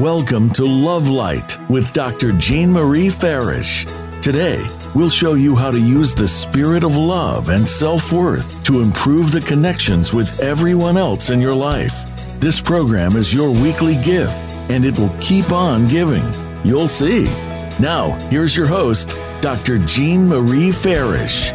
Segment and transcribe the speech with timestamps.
[0.00, 2.32] Welcome to Love Light with Dr.
[2.32, 3.84] Jean Marie Farish.
[4.22, 8.80] Today, we'll show you how to use the spirit of love and self worth to
[8.80, 11.92] improve the connections with everyone else in your life.
[12.40, 14.32] This program is your weekly gift,
[14.70, 16.24] and it will keep on giving.
[16.64, 17.24] You'll see.
[17.78, 19.76] Now, here's your host, Dr.
[19.80, 21.50] Jean Marie Farish.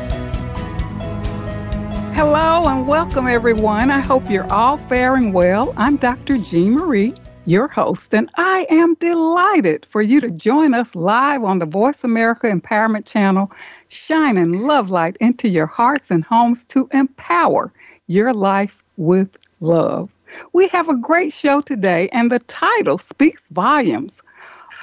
[2.14, 3.90] Hello and welcome, everyone.
[3.90, 5.74] I hope you're all faring well.
[5.78, 6.38] I'm Dr.
[6.38, 11.60] Jean Marie, your host, and I am delighted for you to join us live on
[11.60, 13.52] the Voice America Empowerment Channel,
[13.90, 17.72] shining love light into your hearts and homes to empower
[18.08, 20.10] your life with love.
[20.54, 24.22] We have a great show today, and the title speaks volumes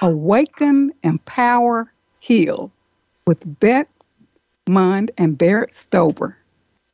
[0.00, 2.70] Awaken, Empower, Heal
[3.26, 3.88] with Beth
[4.68, 6.36] Mund and Barrett Stover.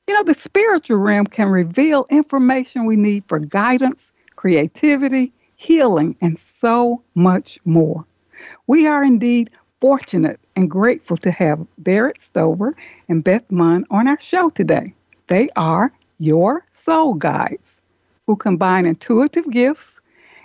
[0.06, 6.38] You know, the spiritual realm can reveal information we need for guidance, creativity, healing, and
[6.38, 8.06] so much more.
[8.66, 12.74] We are indeed fortunate and grateful to have Barrett Stover
[13.08, 14.94] and Beth Mund on our show today.
[15.26, 17.82] They are your soul guides
[18.26, 20.00] who combine intuitive gifts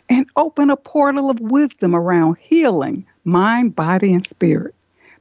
[0.10, 4.76] and open a portal of wisdom around healing mind, body, and spirit.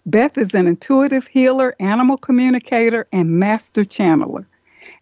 [0.06, 4.44] Beth is an intuitive healer, animal communicator, and master channeler.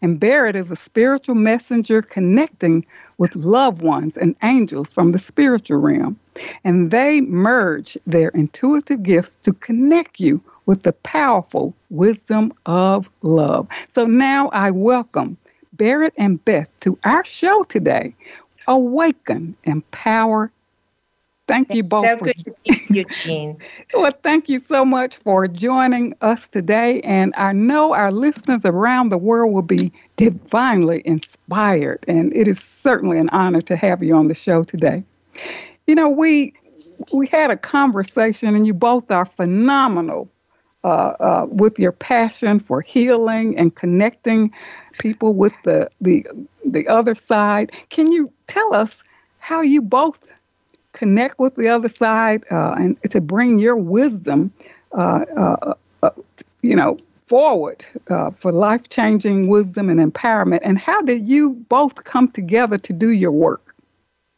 [0.03, 2.87] And Barrett is a spiritual messenger connecting
[3.19, 6.19] with loved ones and angels from the spiritual realm.
[6.65, 13.69] And they merge their intuitive gifts to connect you with the powerful wisdom of love.
[13.89, 15.37] So now I welcome
[15.75, 18.15] Barrett and Beth to our show today.
[18.69, 20.53] Awaken, empower,
[21.51, 22.13] Thank it's you both.
[22.13, 23.59] So good to meet you, Jean.
[23.95, 27.01] well, thank you so much for joining us today.
[27.03, 32.05] And I know our listeners around the world will be divinely inspired.
[32.09, 35.05] And it is certainly an honor to have you on the show today.
[35.87, 36.55] You know, we
[37.13, 40.31] we had a conversation, and you both are phenomenal
[40.85, 44.53] uh, uh, with your passion for healing and connecting
[44.99, 46.27] people with the the
[46.65, 47.73] the other side.
[47.91, 49.03] Can you tell us
[49.39, 50.31] how you both
[50.93, 54.53] connect with the other side uh, and to bring your wisdom,
[54.93, 56.11] uh, uh, uh
[56.63, 60.61] you know, forward uh, for life changing wisdom and empowerment.
[60.63, 63.71] And how did you both come together to do your work?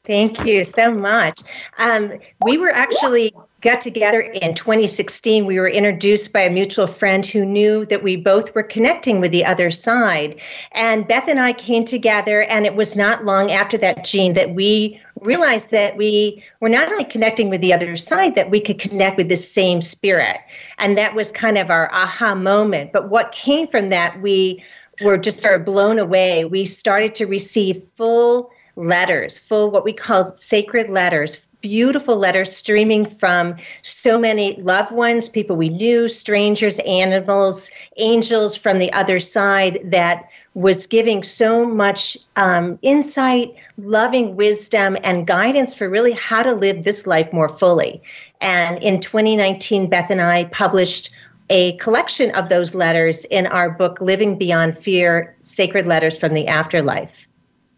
[0.05, 1.41] Thank you so much.
[1.79, 5.47] Um, we were actually got together in 2016.
[5.47, 9.31] We were introduced by a mutual friend who knew that we both were connecting with
[9.31, 10.41] the other side.
[10.73, 14.55] And Beth and I came together, and it was not long after that, Jean, that
[14.55, 18.79] we realized that we were not only connecting with the other side, that we could
[18.79, 20.39] connect with the same spirit.
[20.79, 22.93] And that was kind of our aha moment.
[22.93, 24.63] But what came from that, we
[25.03, 26.45] were just sort of blown away.
[26.45, 33.07] We started to receive full letters, full what we call sacred letters, beautiful letters streaming
[33.07, 39.79] from so many loved ones, people we knew, strangers, animals, angels from the other side
[39.85, 46.53] that was giving so much um, insight, loving wisdom, and guidance for really how to
[46.53, 48.03] live this life more fully.
[48.41, 51.11] And in 2019, Beth and I published
[51.49, 56.47] a collection of those letters in our book, Living Beyond Fear Sacred Letters from the
[56.47, 57.27] Afterlife.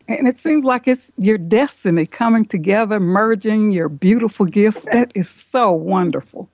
[0.06, 4.84] And it seems like it's your destiny coming together, merging your beautiful gifts.
[4.92, 6.48] That is so wonderful.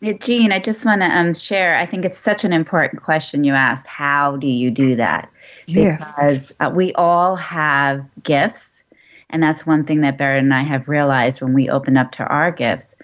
[0.00, 1.76] Yeah, Jean, I just want to um, share.
[1.76, 3.86] I think it's such an important question you asked.
[3.86, 5.28] How do you do that?
[5.74, 8.82] Because uh, we all have gifts.
[9.30, 12.24] And that's one thing that Barrett and I have realized when we open up to
[12.24, 12.94] our gifts.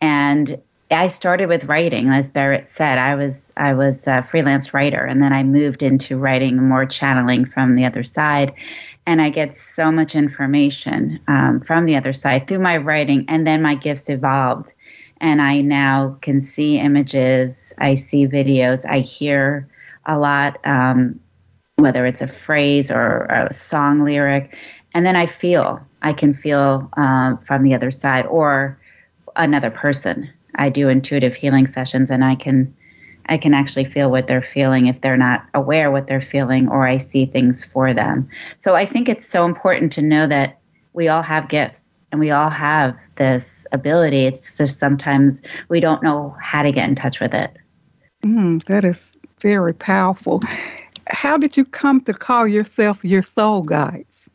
[0.00, 2.98] And I started with writing, as Barrett said.
[2.98, 7.44] I was I was a freelance writer, and then I moved into writing more channeling
[7.44, 8.54] from the other side
[9.08, 13.46] and I get so much information um, from the other side through my writing, and
[13.46, 14.74] then my gifts evolved,
[15.18, 19.66] and I now can see images, I see videos, I hear
[20.04, 21.18] a lot, um,
[21.78, 24.56] whether it's a phrase or, a song lyric,
[24.94, 25.80] and then I feel.
[26.02, 28.78] I can feel um, from the other side or
[29.36, 30.30] another person.
[30.56, 32.74] I do intuitive healing sessions, and I can
[33.28, 36.86] I can actually feel what they're feeling if they're not aware what they're feeling or
[36.86, 38.28] I see things for them.
[38.56, 40.58] So I think it's so important to know that
[40.94, 44.24] we all have gifts and we all have this ability.
[44.24, 47.54] It's just sometimes we don't know how to get in touch with it.
[48.22, 50.40] Mm, that is very powerful.
[51.08, 54.28] How did you come to call yourself your soul guides?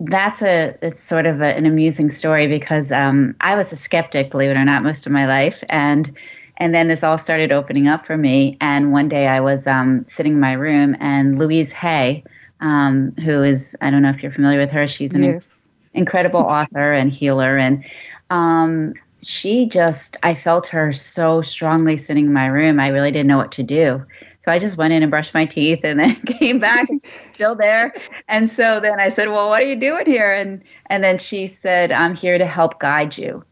[0.00, 4.30] That's a it's sort of a, an amusing story because um, I was a skeptic,
[4.30, 6.10] believe it or not, most of my life, and
[6.56, 8.56] and then this all started opening up for me.
[8.60, 12.24] And one day I was um, sitting in my room, and Louise Hay,
[12.60, 15.68] um, who is, I don't know if you're familiar with her, she's an yes.
[15.92, 17.56] incredible author and healer.
[17.56, 17.84] And
[18.30, 22.78] um, she just, I felt her so strongly sitting in my room.
[22.78, 24.04] I really didn't know what to do.
[24.44, 26.86] So I just went in and brushed my teeth and then came back
[27.28, 27.94] still there.
[28.28, 31.46] And so then I said, "Well, what are you doing here?" And and then she
[31.46, 33.42] said, "I'm here to help guide you."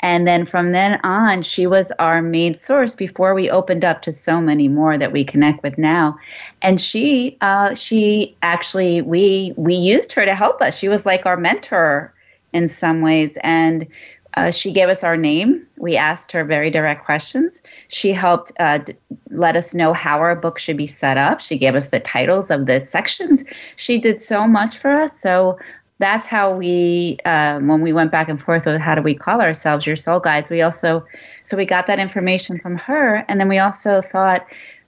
[0.00, 4.12] And then from then on, she was our main source before we opened up to
[4.12, 6.18] so many more that we connect with now.
[6.60, 10.76] And she, uh, she actually, we we used her to help us.
[10.76, 12.12] She was like our mentor
[12.52, 13.86] in some ways, and
[14.34, 15.66] uh, she gave us our name.
[15.76, 17.62] We asked her very direct questions.
[17.88, 18.94] She helped uh, d-
[19.30, 21.40] let us know how our book should be set up.
[21.40, 23.44] She gave us the titles of the sections.
[23.76, 25.18] She did so much for us.
[25.18, 25.58] So
[25.98, 29.40] that's how we, um, when we went back and forth with how do we call
[29.40, 31.04] ourselves, your soul guides, we also,
[31.44, 33.24] so we got that information from her.
[33.28, 34.46] And then we also thought,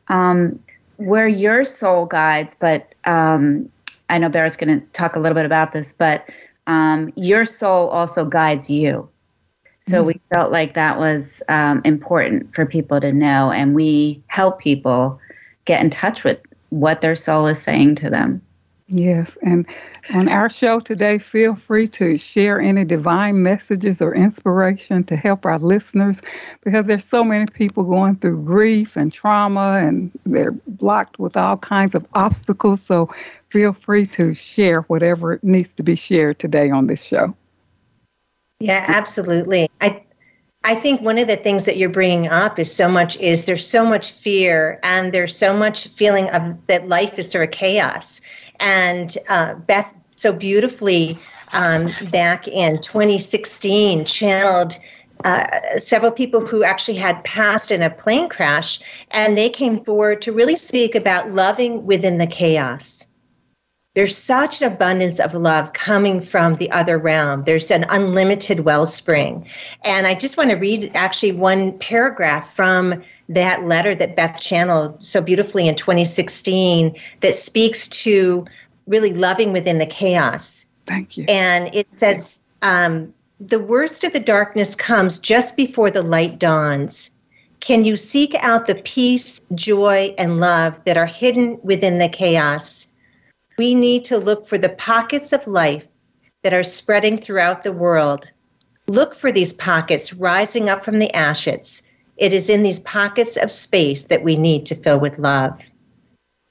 [0.09, 0.59] um,
[0.99, 3.69] we're your soul guides, but um,
[4.09, 6.29] I know Barrett's going to talk a little bit about this, but
[6.67, 9.09] um, your soul also guides you.
[9.87, 10.07] So mm-hmm.
[10.07, 15.21] we felt like that was um, important for people to know, and we help people
[15.67, 16.39] get in touch with
[16.71, 18.41] what their soul is saying to them.
[18.89, 19.67] Yes, and
[20.15, 25.45] on our show today, feel free to share any divine messages or inspiration to help
[25.45, 26.23] our listeners
[26.63, 31.59] because there's so many people going through grief and trauma and they're blocked with all
[31.59, 32.83] kinds of obstacles.
[32.83, 33.13] So
[33.51, 37.35] feel free to share whatever needs to be shared today on this show.
[38.61, 39.69] Yeah, absolutely.
[39.81, 40.03] I
[40.67, 43.67] I think one of the things that you're bringing up is so much is there's
[43.67, 48.23] so much fear and there's so much feeling of that life is sort of chaos.
[48.61, 51.19] And uh, Beth so beautifully
[51.53, 54.79] um, back in 2016 channeled
[55.25, 58.81] uh, several people who actually had passed in a plane crash,
[59.11, 63.07] and they came forward to really speak about loving within the chaos.
[63.95, 67.45] There's such an abundance of love coming from the other realm.
[67.45, 69.47] There's an unlimited wellspring.
[69.85, 75.03] And I just want to read actually one paragraph from that letter that Beth channeled
[75.03, 78.45] so beautifully in 2016 that speaks to
[78.89, 80.67] really loving within the chaos.
[80.87, 81.25] Thank you.
[81.29, 87.11] And it says, um, the worst of the darkness comes just before the light dawns.
[87.61, 92.89] Can you seek out the peace, joy, and love that are hidden within the chaos?
[93.57, 95.87] We need to look for the pockets of life
[96.43, 98.29] that are spreading throughout the world.
[98.87, 101.83] Look for these pockets rising up from the ashes.
[102.17, 105.59] It is in these pockets of space that we need to fill with love.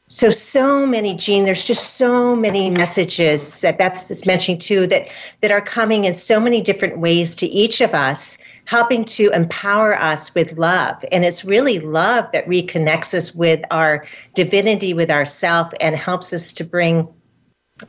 [0.10, 5.08] So, so many, Jean, there's just so many messages that Beth is mentioning too that,
[5.42, 9.98] that are coming in so many different ways to each of us helping to empower
[9.98, 11.04] us with love.
[11.12, 16.54] And it's really love that reconnects us with our divinity, with ourself, and helps us
[16.54, 17.07] to bring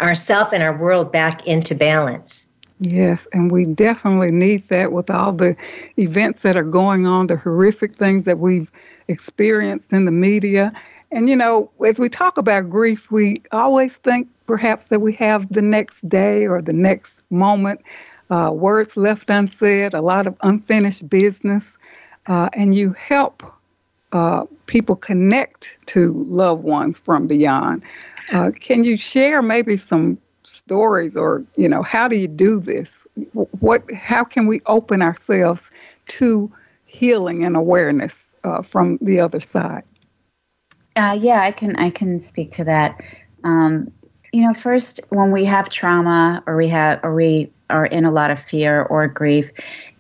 [0.01, 2.49] ourself and our world back into balance.
[2.81, 5.57] Yes, and we definitely need that with all the
[5.97, 8.71] events that are going on, the horrific things that we've
[9.07, 10.73] experienced in the media.
[11.13, 15.51] And, you know, as we talk about grief, we always think perhaps that we have
[15.53, 17.81] the next day or the next moment
[18.31, 21.79] uh, words left unsaid, a lot of unfinished business,
[22.27, 23.43] uh, and you help
[24.13, 27.83] uh, people connect to loved ones from beyond.
[28.33, 33.07] Uh, can you share maybe some stories, or you know, how do you do this?
[33.33, 35.71] What, how can we open ourselves
[36.07, 36.51] to
[36.87, 39.83] healing and awareness uh, from the other side?
[40.97, 43.01] Uh, yeah, I can I can speak to that.
[43.43, 43.93] Um,
[44.33, 48.11] you know, first when we have trauma or we have or we are in a
[48.11, 49.51] lot of fear or grief,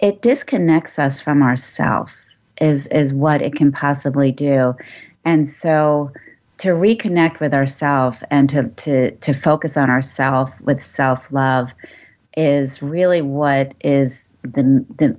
[0.00, 2.16] it disconnects us from ourself
[2.60, 4.74] is is what it can possibly do.
[5.24, 6.12] And so
[6.58, 11.70] to reconnect with ourself and to to to focus on ourself with self-love
[12.36, 15.16] is really what is the the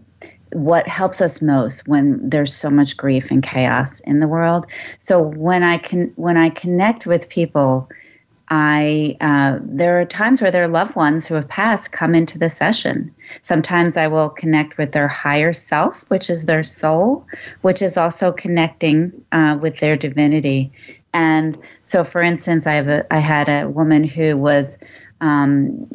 [0.53, 4.65] what helps us most when there's so much grief and chaos in the world.
[4.97, 7.89] So when I can when I connect with people
[8.49, 12.49] I uh, there are times where their loved ones who have passed come into the
[12.49, 13.13] session.
[13.41, 17.25] Sometimes I will connect with their higher self, which is their soul,
[17.61, 20.71] which is also connecting uh, with their divinity.
[21.13, 24.77] And so, for instance, I have a I had a woman who was.
[25.21, 25.87] Um,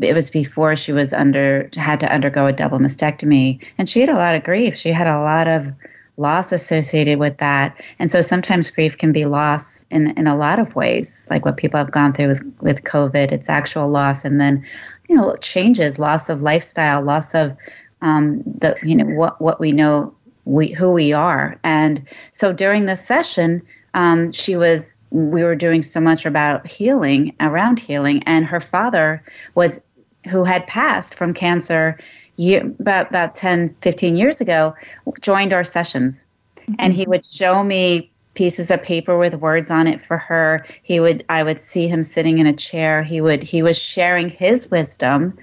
[0.00, 4.08] it was before she was under had to undergo a double mastectomy and she had
[4.08, 5.72] a lot of grief she had a lot of
[6.16, 7.80] loss associated with that.
[7.98, 11.56] And so sometimes grief can be loss in, in a lot of ways, like what
[11.56, 14.24] people have gone through with, with COVID, it's actual loss.
[14.24, 14.64] And then,
[15.08, 17.56] you know, changes, loss of lifestyle, loss of
[18.02, 20.14] um, the, you know, what, what we know,
[20.44, 21.58] we, who we are.
[21.64, 23.62] And so during this session,
[23.94, 29.22] um, she was, we were doing so much about healing, around healing, and her father
[29.54, 29.80] was
[30.28, 31.98] who had passed from cancer
[32.42, 34.74] year, about about 10 15 years ago
[35.20, 36.24] joined our sessions.
[36.62, 36.74] Mm-hmm.
[36.78, 40.64] and he would show me pieces of paper with words on it for her.
[40.82, 43.02] He would i would see him sitting in a chair.
[43.02, 45.36] He would he was sharing his wisdom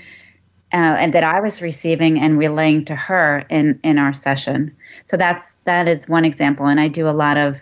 [0.72, 4.76] uh, and that i was receiving and relaying to her in in our session.
[5.04, 6.68] So that's that is one example.
[6.68, 7.62] And i do a lot of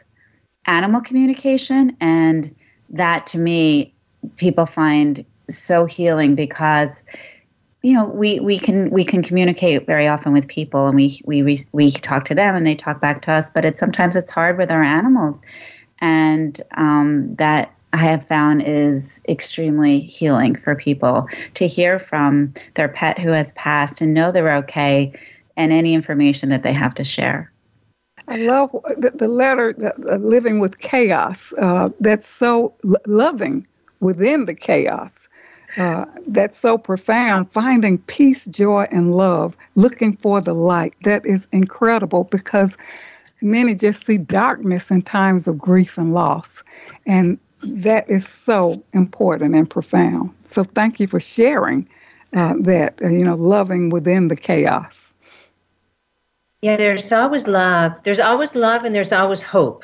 [0.66, 2.54] animal communication and
[2.90, 3.94] that to me
[4.36, 7.04] people find so healing because
[7.88, 11.58] you know we we can we can communicate very often with people and we we
[11.72, 14.58] we talk to them and they talk back to us but it's sometimes it's hard
[14.58, 15.42] with our animals
[16.00, 22.90] and um, that I have found is extremely healing for people to hear from their
[22.90, 25.14] pet who has passed and know they're okay
[25.56, 27.52] and any information that they have to share.
[28.28, 31.54] I love the, the letter, the, the Living with Chaos.
[31.58, 32.76] Uh, that's so
[33.06, 33.66] loving
[34.02, 35.27] within the chaos.
[35.78, 37.52] Uh, that's so profound.
[37.52, 40.96] Finding peace, joy, and love, looking for the light.
[41.04, 42.78] That is incredible because
[43.42, 46.64] many just see darkness in times of grief and loss.
[47.06, 50.34] And that is so important and profound.
[50.48, 51.88] So thank you for sharing
[52.34, 55.14] uh, that, uh, you know, loving within the chaos.
[56.62, 57.94] Yeah, there's always love.
[58.04, 59.84] There's always love and there's always hope.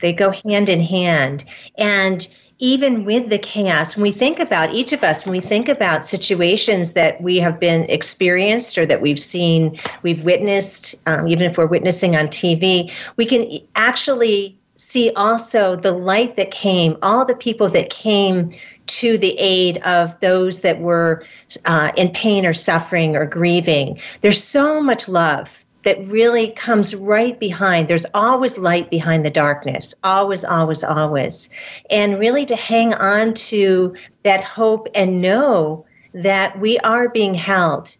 [0.00, 1.44] They go hand in hand.
[1.76, 2.26] And
[2.60, 6.04] even with the chaos, when we think about each of us, when we think about
[6.04, 11.56] situations that we have been experienced or that we've seen, we've witnessed, um, even if
[11.56, 17.34] we're witnessing on TV, we can actually see also the light that came, all the
[17.34, 18.50] people that came
[18.86, 21.24] to the aid of those that were
[21.64, 23.98] uh, in pain or suffering or grieving.
[24.20, 27.88] There's so much love that really comes right behind.
[27.88, 31.50] There's always light behind the darkness, always, always, always.
[31.90, 33.94] And really to hang on to
[34.24, 37.96] that hope and know that we are being held.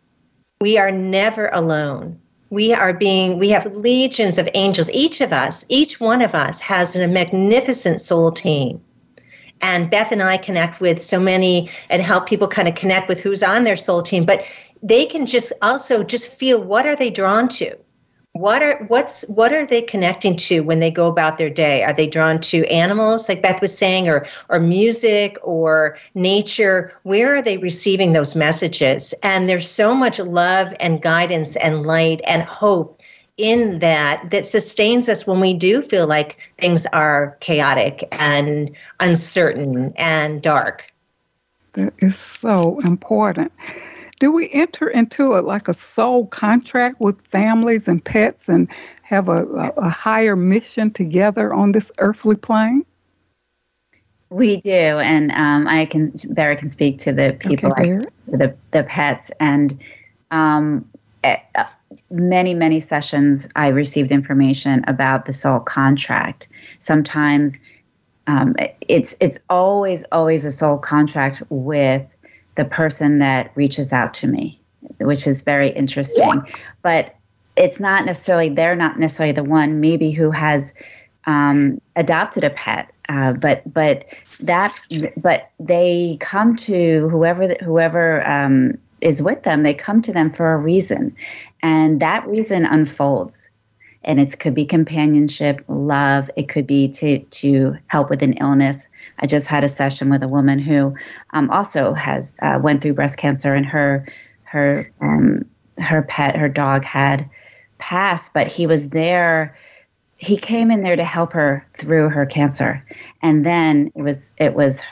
[0.61, 2.21] We are never alone.
[2.51, 4.91] We are being, we have legions of angels.
[4.93, 8.83] Each of us, each one of us has a magnificent soul team.
[9.63, 13.21] And Beth and I connect with so many and help people kind of connect with
[13.21, 14.25] who's on their soul team.
[14.25, 14.43] But
[14.83, 17.77] they can just also just feel what are they drawn to?
[18.33, 21.83] What are what's what are they connecting to when they go about their day?
[21.83, 26.93] Are they drawn to animals like beth was saying or or music or nature?
[27.03, 29.13] Where are they receiving those messages?
[29.25, 33.03] And there's so much love and guidance and light and hope
[33.37, 39.93] in that that sustains us when we do feel like things are chaotic and uncertain
[39.97, 40.93] and dark.
[41.73, 43.51] That is so important
[44.21, 48.69] do we enter into a, like a soul contract with families and pets and
[49.03, 49.45] have a,
[49.77, 52.85] a, higher mission together on this earthly plane?
[54.29, 58.55] We do, and um, I can Barry can speak to the people, okay, like, the
[58.71, 59.77] the pets, and
[60.31, 60.89] um,
[61.25, 61.65] at, uh,
[62.11, 66.47] many many sessions I received information about the soul contract.
[66.79, 67.59] Sometimes
[68.29, 68.55] um,
[68.87, 72.15] it's it's always always a soul contract with
[72.61, 74.61] the person that reaches out to me,
[74.99, 76.43] which is very interesting.
[76.83, 77.17] But
[77.57, 80.75] it's not necessarily, they're not necessarily the one maybe who has
[81.25, 82.93] um, adopted a pet.
[83.09, 84.05] Uh, but but
[84.41, 84.73] that
[85.17, 89.63] but they come to whoever whoever um, is with them.
[89.63, 91.17] They come to them for a reason,
[91.63, 93.49] and that reason unfolds
[94.05, 96.31] and it could be companionship, love.
[96.37, 98.87] It could be to to help with an illness.
[99.19, 100.95] I just had a session with a woman who
[101.31, 104.07] um, also has uh, went through breast cancer, and her
[104.45, 105.45] her um,
[105.79, 107.29] her pet, her dog, had
[107.79, 109.57] passed, but he was there.
[110.17, 112.85] He came in there to help her through her cancer,
[113.23, 114.83] and then it was it was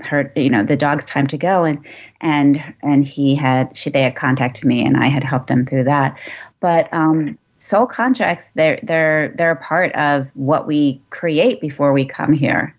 [0.00, 1.84] her you know the dog's time to go and
[2.20, 5.84] and and he had she they had contacted me and I had helped them through
[5.84, 6.18] that.
[6.60, 12.04] But um soul contracts they're they're they're a part of what we create before we
[12.04, 12.75] come here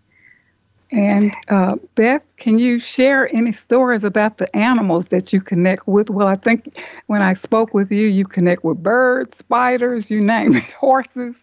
[0.91, 6.09] and uh, Beth, can you share any stories about the animals that you connect with?
[6.09, 6.77] Well, I think
[7.07, 11.35] when I spoke with you, you connect with birds, spiders, you name it, horses.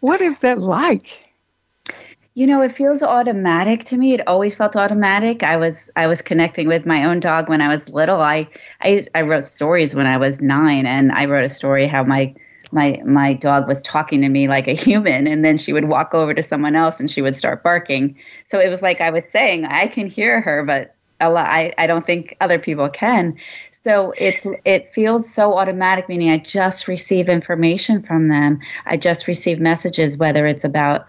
[0.00, 1.22] What is that like?
[2.34, 4.12] You know, it feels automatic to me.
[4.12, 5.42] It always felt automatic.
[5.42, 8.20] I was I was connecting with my own dog when I was little.
[8.20, 8.46] I
[8.82, 12.34] I, I wrote stories when I was nine, and I wrote a story how my
[12.72, 16.14] my my dog was talking to me like a human and then she would walk
[16.14, 18.16] over to someone else and she would start barking.
[18.44, 21.72] So it was like i was saying i can hear her but a lot, I,
[21.78, 23.38] I don't think other people can.
[23.70, 28.60] So it's it feels so automatic meaning i just receive information from them.
[28.84, 31.06] I just receive messages whether it's about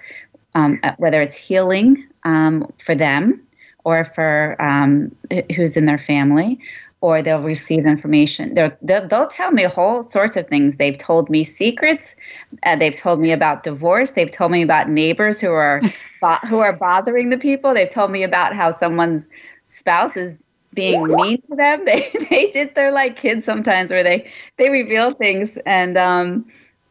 [0.56, 3.42] um, uh, whether it's healing um, for them
[3.84, 5.16] or for um,
[5.56, 6.60] who's in their family
[7.01, 8.54] or they'll receive information.
[8.54, 10.77] They'll, they'll, they'll tell me whole sorts of things.
[10.77, 12.16] They've told me secrets.
[12.63, 14.12] Uh, they've told me about divorce.
[14.12, 15.82] They've told me about neighbors who are
[16.48, 17.74] who are bothering the people.
[17.74, 19.27] They've told me about how someone's
[19.63, 20.42] spouse is
[20.74, 21.86] being mean to them.
[21.86, 22.74] They they did.
[22.74, 26.48] They're like kids sometimes, where they they reveal things and um,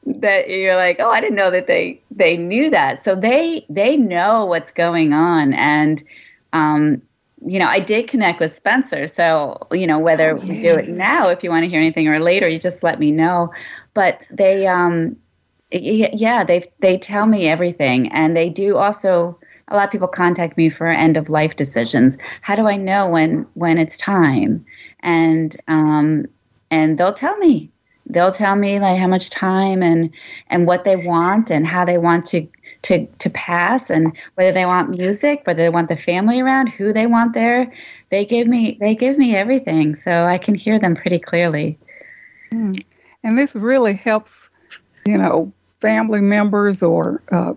[0.07, 3.03] that you're like, oh, I didn't know that they they knew that.
[3.03, 6.03] So they they know what's going on and.
[6.53, 7.03] Um,
[7.45, 9.07] you know, I did connect with Spencer.
[9.07, 10.49] So, you know, whether oh, yes.
[10.49, 12.99] we do it now, if you want to hear anything, or later, you just let
[12.99, 13.53] me know.
[13.95, 15.17] But they, um,
[15.71, 19.39] yeah, they they tell me everything, and they do also.
[19.69, 22.17] A lot of people contact me for end of life decisions.
[22.41, 24.65] How do I know when when it's time?
[25.01, 26.27] And um,
[26.71, 27.73] and they'll tell me
[28.09, 30.11] they'll tell me like how much time and
[30.49, 32.47] and what they want and how they want to
[32.87, 36.93] to to pass and whether they want music whether they want the family around who
[36.93, 37.73] they want there
[38.11, 39.95] they give me they give me everything.
[39.97, 41.79] So i can hear them pretty clearly.
[42.53, 42.81] Mm.
[43.25, 44.49] and this really helps
[45.05, 47.55] you know family members or uh,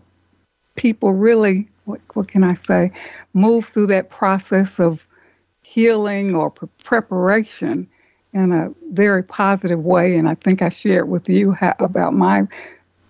[0.76, 2.92] people really what, what can i say
[3.34, 5.06] move through that process of
[5.62, 7.88] healing or pre- preparation
[8.34, 10.16] in a very positive way.
[10.16, 12.48] And i think i shared with you how, about my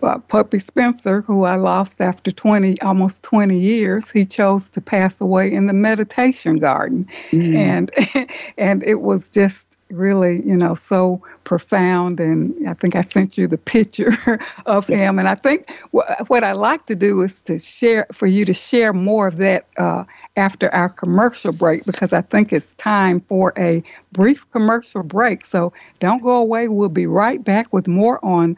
[0.01, 5.19] uh, puppy Spencer, who I lost after 20, almost 20 years, he chose to pass
[5.19, 7.07] away in the meditation garden.
[7.31, 7.55] Mm.
[7.55, 12.19] And, and it was just really, you know, so profound.
[12.19, 15.17] And I think I sent you the picture of him.
[15.17, 18.93] And I think what I like to do is to share, for you to share
[18.93, 20.03] more of that uh,
[20.35, 25.43] after our commercial break, because I think it's time for a brief commercial break.
[25.43, 26.67] So don't go away.
[26.67, 28.55] We'll be right back with more on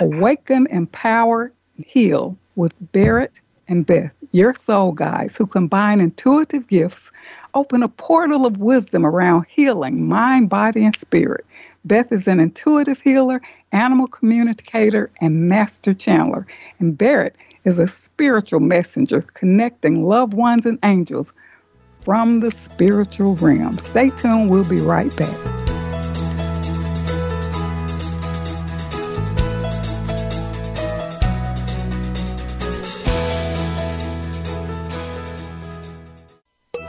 [0.00, 1.52] Awaken, Empower,
[1.84, 3.32] Heal with Barrett
[3.68, 7.10] and Beth, your soul guides who combine intuitive gifts,
[7.54, 11.44] open a portal of wisdom around healing mind, body, and spirit.
[11.84, 13.40] Beth is an intuitive healer,
[13.72, 16.44] animal communicator, and master channeler.
[16.78, 21.32] And Barrett is a spiritual messenger connecting loved ones and angels
[22.00, 23.78] from the spiritual realm.
[23.78, 25.65] Stay tuned, we'll be right back.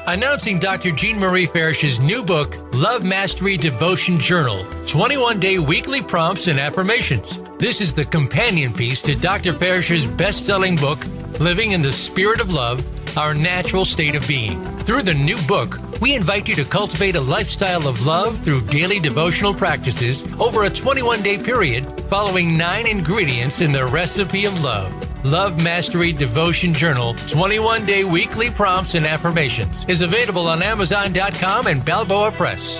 [0.09, 0.91] Announcing Dr.
[0.91, 7.41] Jean Marie Farish's new book, Love Mastery Devotion Journal 21 day weekly prompts and affirmations.
[7.57, 9.51] This is the companion piece to Dr.
[9.51, 11.05] Farish's best selling book,
[11.41, 14.63] Living in the Spirit of Love Our Natural State of Being.
[14.85, 19.01] Through the new book, we invite you to cultivate a lifestyle of love through daily
[19.01, 25.06] devotional practices over a 21 day period, following nine ingredients in the recipe of love.
[25.31, 31.83] Love Mastery Devotion Journal 21 day weekly prompts and affirmations is available on Amazon.com and
[31.83, 32.79] Balboa Press.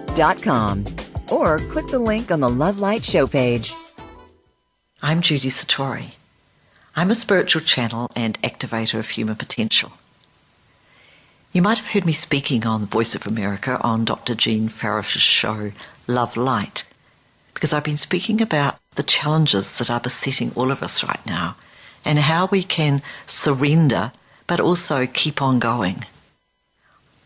[1.31, 3.73] Or click the link on the Love Light show page.
[5.01, 6.15] I'm Judy Satori.
[6.97, 9.93] I'm a spiritual channel and activator of human potential.
[11.53, 14.35] You might have heard me speaking on the Voice of America on Dr.
[14.35, 15.71] Jean Farish's show,
[16.07, 16.83] Love Light,
[17.53, 21.55] because I've been speaking about the challenges that are besetting all of us right now
[22.03, 24.11] and how we can surrender
[24.45, 26.03] but also keep on going.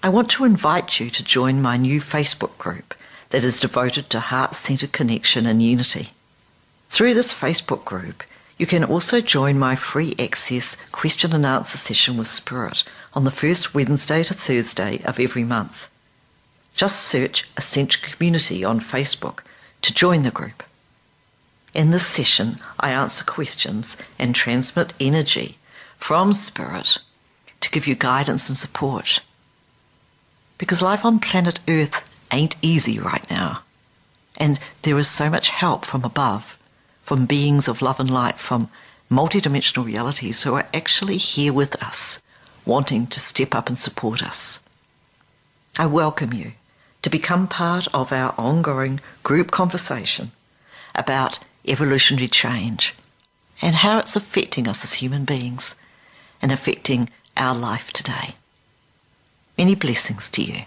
[0.06, 2.94] I want to invite you to join my new Facebook group
[3.32, 6.10] that is devoted to heart centered connection and unity.
[6.89, 8.22] Through this Facebook group,
[8.60, 12.84] you can also join my free access question and answer session with Spirit
[13.15, 15.89] on the first Wednesday to Thursday of every month.
[16.76, 19.39] Just search Ascension Community on Facebook
[19.82, 20.62] to join the group.
[21.74, 25.58] In this session, I answer questions and transmit energy
[25.98, 27.00] from Spirit
[27.62, 29.22] to give you guidance and support.
[30.58, 33.62] Because life on planet Earth ain't easy right now.
[34.38, 36.58] And there is so much help from above,
[37.02, 38.70] from beings of love and light, from
[39.10, 42.22] multidimensional realities who are actually here with us,
[42.65, 44.60] wanting to step up and support us.
[45.78, 46.54] I welcome you
[47.02, 50.32] to become part of our ongoing group conversation
[50.96, 52.96] about evolutionary change
[53.62, 55.76] and how it's affecting us as human beings
[56.41, 58.36] and affecting our life today.
[59.58, 60.63] Many blessings to you.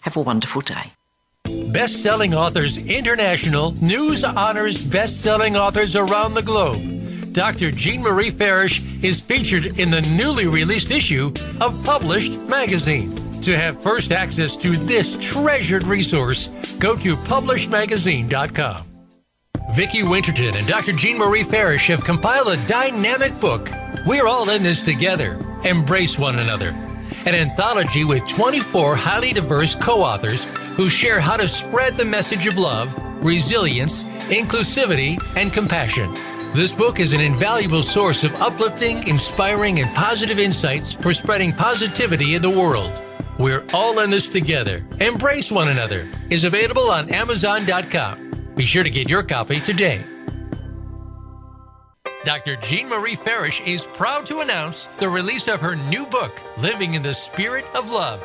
[0.00, 0.92] Have a wonderful day.
[1.72, 6.82] Best Selling Authors International news honors best selling authors around the globe.
[7.32, 7.70] Dr.
[7.70, 13.14] Jean Marie Farish is featured in the newly released issue of Published Magazine.
[13.42, 18.95] To have first access to this treasured resource, go to publishedmagazine.com.
[19.70, 20.92] Vicki Winterton and Dr.
[20.92, 23.68] Jean Marie Farish have compiled a dynamic book.
[24.06, 25.38] We're all in this together.
[25.64, 26.70] Embrace one another.
[27.26, 30.44] An anthology with 24 highly diverse co authors
[30.76, 36.14] who share how to spread the message of love, resilience, inclusivity, and compassion.
[36.54, 42.34] This book is an invaluable source of uplifting, inspiring, and positive insights for spreading positivity
[42.34, 42.92] in the world.
[43.36, 44.82] We're all in this together.
[45.00, 48.25] Embrace one another is available on Amazon.com.
[48.56, 50.02] Be sure to get your copy today.
[52.24, 52.56] Dr.
[52.56, 57.02] Jean Marie Farish is proud to announce the release of her new book, Living in
[57.02, 58.24] the Spirit of Love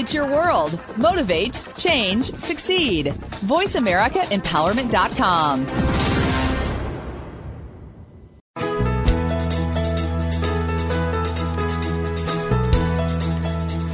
[0.00, 0.80] It's your world.
[0.96, 3.08] Motivate, change, succeed.
[3.44, 5.66] VoiceAmericaEmpowerment.com.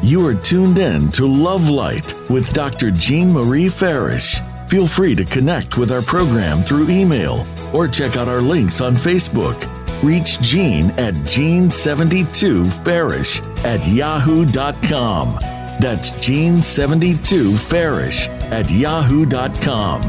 [0.05, 2.93] You are tuned in to Love Light with Dr.
[2.93, 4.37] Jean Marie Farish.
[4.69, 8.95] Feel free to connect with our program through email or check out our links on
[8.95, 9.61] Facebook.
[10.05, 15.56] Reach Jean at Jean72Farish at yahoo.com.
[15.79, 20.03] That's Jean72Farish at yahoo.com.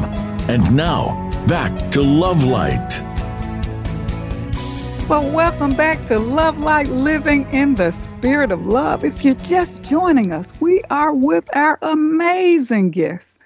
[0.49, 3.03] And now, back to Love Light.
[5.09, 9.03] Well, welcome back to Love Light Living in the Spirit of Love.
[9.03, 13.37] If you're just joining us, we are with our amazing guests.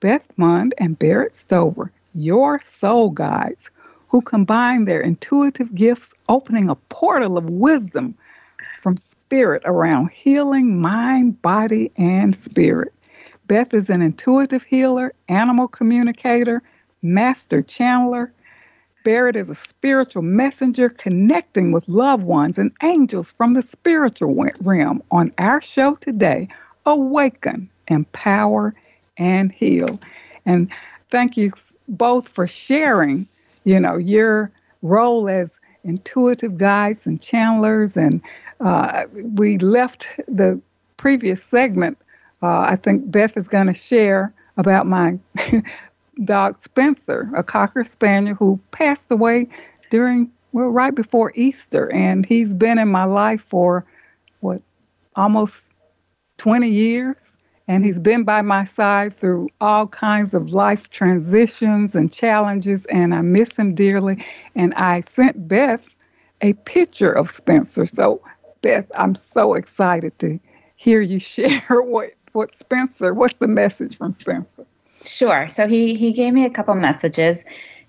[0.00, 3.70] Beth Mund and Barrett Stover, your soul guides,
[4.08, 8.14] who combine their intuitive gifts, opening a portal of wisdom
[8.80, 12.92] from spirit around healing mind, body, and spirit.
[13.46, 16.62] Beth is an intuitive healer, animal communicator,
[17.02, 18.30] master channeler.
[19.02, 25.02] Barrett is a spiritual messenger connecting with loved ones and angels from the spiritual realm.
[25.10, 26.48] On our show today,
[26.86, 28.74] Awaken, Empower,
[29.16, 29.98] and heal.
[30.46, 30.70] And
[31.10, 31.50] thank you
[31.88, 33.26] both for sharing,
[33.64, 34.50] you know, your
[34.82, 37.96] role as intuitive guides and channelers.
[37.96, 38.20] And
[38.60, 40.60] uh, we left the
[40.96, 41.98] previous segment.
[42.42, 45.18] Uh, I think Beth is going to share about my
[46.24, 49.48] dog Spencer, a Cocker Spaniel who passed away
[49.90, 51.92] during, well, right before Easter.
[51.92, 53.84] And he's been in my life for,
[54.40, 54.60] what,
[55.16, 55.70] almost
[56.38, 57.36] 20 years
[57.70, 63.14] and he's been by my side through all kinds of life transitions and challenges, and
[63.14, 64.24] I miss him dearly.
[64.56, 65.88] And I sent Beth
[66.40, 67.86] a picture of Spencer.
[67.86, 68.20] So,
[68.62, 70.38] Beth, I'm so excited to
[70.76, 73.12] hear you share what what Spencer.
[73.12, 74.66] What's the message from Spencer?
[75.04, 75.48] Sure.
[75.48, 77.44] So he he gave me a couple messages,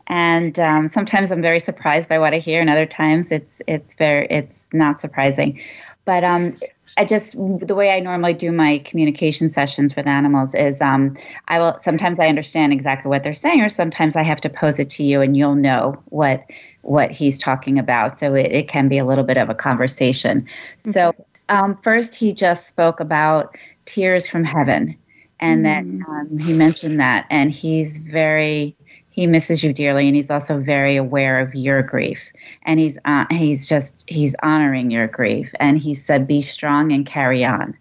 [0.07, 3.95] and um, sometimes I'm very surprised by what I hear, and other times it's it's
[3.95, 5.61] very it's not surprising.
[6.05, 6.53] But um,
[7.01, 11.15] I just the way I normally do my communication sessions with animals is um,
[11.47, 14.77] I will sometimes I understand exactly what they're saying, or sometimes I have to pose
[14.77, 16.45] it to you and you'll know what
[16.83, 18.19] what he's talking about.
[18.19, 20.41] So it, it can be a little bit of a conversation.
[20.43, 20.91] Mm-hmm.
[20.91, 21.15] So
[21.49, 24.95] um, first, he just spoke about tears from heaven,
[25.39, 28.75] and that um, he mentioned that, and he's very
[29.11, 32.31] he misses you dearly and he's also very aware of your grief.
[32.63, 35.53] And he's uh, he's just he's honoring your grief.
[35.59, 37.77] And he said be strong and carry on.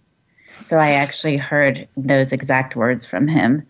[0.64, 3.66] So i actually heard those exact words from him.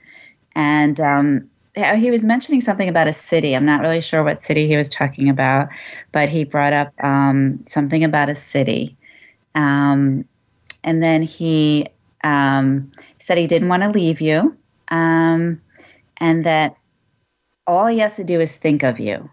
[0.55, 3.55] And um, he was mentioning something about a city.
[3.55, 5.69] I'm not really sure what city he was talking about
[6.13, 8.97] but he brought up um, something about a city.
[9.55, 10.25] Um,
[10.83, 11.87] and then he
[12.25, 14.57] um, said he didn't want to leave you.
[14.89, 15.61] Um,
[16.19, 16.77] and that
[17.71, 19.31] all he has to do is think of you.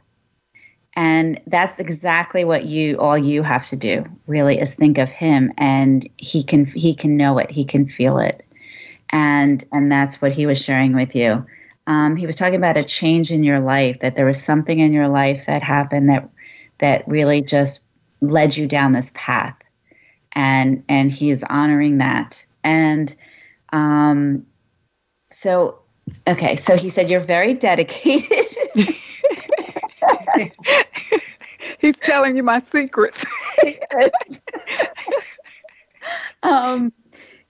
[0.95, 5.51] And that's exactly what you all you have to do really is think of him
[5.57, 8.45] and he can he can know it, he can feel it.
[9.09, 11.45] And and that's what he was sharing with you.
[11.87, 14.93] um, he was talking about a change in your life, that there was something in
[14.93, 16.29] your life that happened that
[16.79, 17.81] that really just
[18.21, 19.57] led you down this path,
[20.33, 22.45] and and he is honoring that.
[22.63, 23.15] And
[23.71, 24.45] um,
[25.31, 25.79] so,
[26.27, 28.45] okay, so he said you're very dedicated.
[31.79, 33.25] He's telling you my secrets.
[36.43, 36.93] um,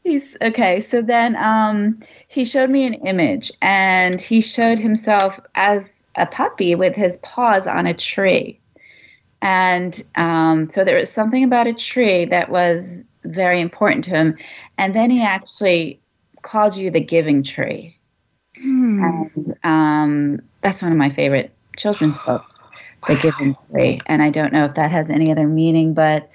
[0.03, 0.81] he's okay.
[0.81, 6.75] So then um, he showed me an image, and he showed himself as a puppy
[6.75, 8.59] with his paws on a tree.
[9.41, 14.37] And um, so there was something about a tree that was very important to him.
[14.77, 16.01] And then he actually
[16.41, 17.96] called you the giving tree.
[18.61, 19.03] Hmm.
[19.03, 22.63] And um, that's one of my favorite children's books,
[23.07, 24.01] The Giving Tree.
[24.05, 26.29] And I don't know if that has any other meaning, but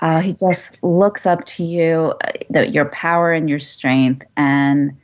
[0.00, 4.26] uh, he just looks up to you, uh, the, your power and your strength.
[4.36, 4.96] And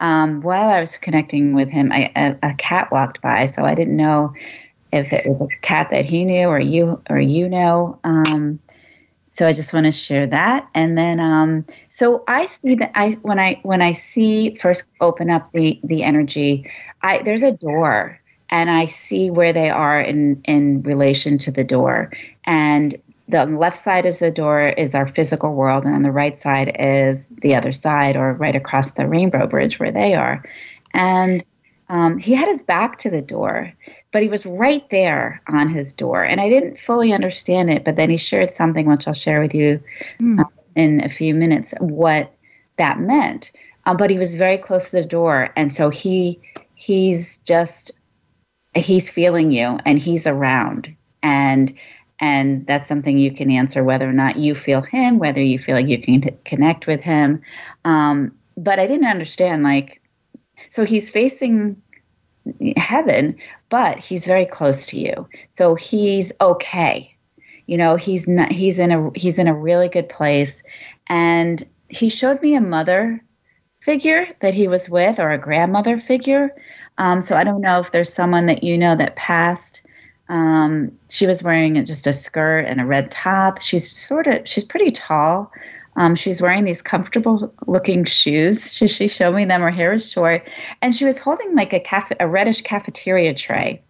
[0.00, 3.74] um, while I was connecting with him, I, a, a, cat walked by, so I
[3.74, 4.34] didn't know
[4.92, 7.98] if it was a cat that he knew or you or you know.
[8.04, 8.58] Um,
[9.34, 10.68] so I just want to share that.
[10.76, 15.28] And then, um, so I see that I when I when I see first open
[15.28, 16.70] up the the energy,
[17.02, 21.64] I there's a door and I see where they are in in relation to the
[21.64, 22.12] door.
[22.44, 22.94] And
[23.26, 26.76] the left side is the door is our physical world and on the right side
[26.78, 30.44] is the other side or right across the rainbow bridge where they are
[30.92, 31.44] and
[31.88, 33.72] um, he had his back to the door
[34.12, 36.22] but he was right there on his door.
[36.22, 39.54] And i didn't fully understand it but then he shared something which i'll share with
[39.54, 39.82] you
[40.20, 40.44] mm.
[40.76, 42.32] in a few minutes what
[42.76, 43.50] that meant.
[43.86, 46.40] Um, but he was very close to the door and so he
[46.74, 47.92] he's just
[48.74, 50.94] he's feeling you and he's around.
[51.22, 51.72] And
[52.20, 55.74] and that's something you can answer whether or not you feel him whether you feel
[55.74, 57.42] like you can t- connect with him.
[57.84, 60.00] Um, but i didn't understand like
[60.68, 61.80] so he's facing
[62.76, 63.36] heaven
[63.74, 65.28] but he's very close to you.
[65.48, 67.12] So he's okay.
[67.66, 70.62] You know he's not he's in a he's in a really good place.
[71.08, 73.20] And he showed me a mother
[73.80, 76.54] figure that he was with or a grandmother figure.
[76.98, 79.82] Um, so i don't know if there's someone that you know that passed.
[80.28, 83.60] Um, she was wearing just a skirt and a red top.
[83.60, 85.50] She's sort of she's pretty tall.
[85.96, 88.72] Um, she's wearing these comfortable looking shoes.
[88.72, 89.60] She, she showed me them.
[89.60, 90.48] Her hair is short,
[90.82, 93.82] and she was holding like a cafe, a reddish cafeteria tray.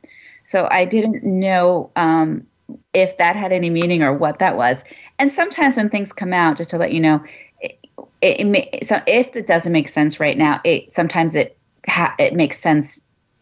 [0.45, 2.47] So I didn't know um,
[2.93, 4.83] if that had any meaning or what that was.
[5.19, 7.25] And sometimes when things come out, just to let you know,
[7.61, 7.79] it,
[8.21, 11.57] it, it may, so if it doesn't make sense right now, it sometimes it
[11.89, 13.01] ha- it makes sense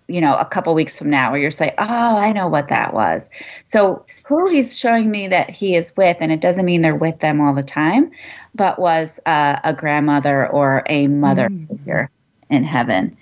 [0.09, 1.85] you know, a couple weeks from now, where you're saying, oh,
[2.16, 3.31] I know what that was.
[3.64, 7.20] So who he's showing me that he is with, and it doesn't mean they're with
[7.20, 8.11] them all the time,
[8.54, 11.68] but was uh, a grandmother or a mother mm.
[11.68, 12.10] figure
[12.50, 13.16] in heaven.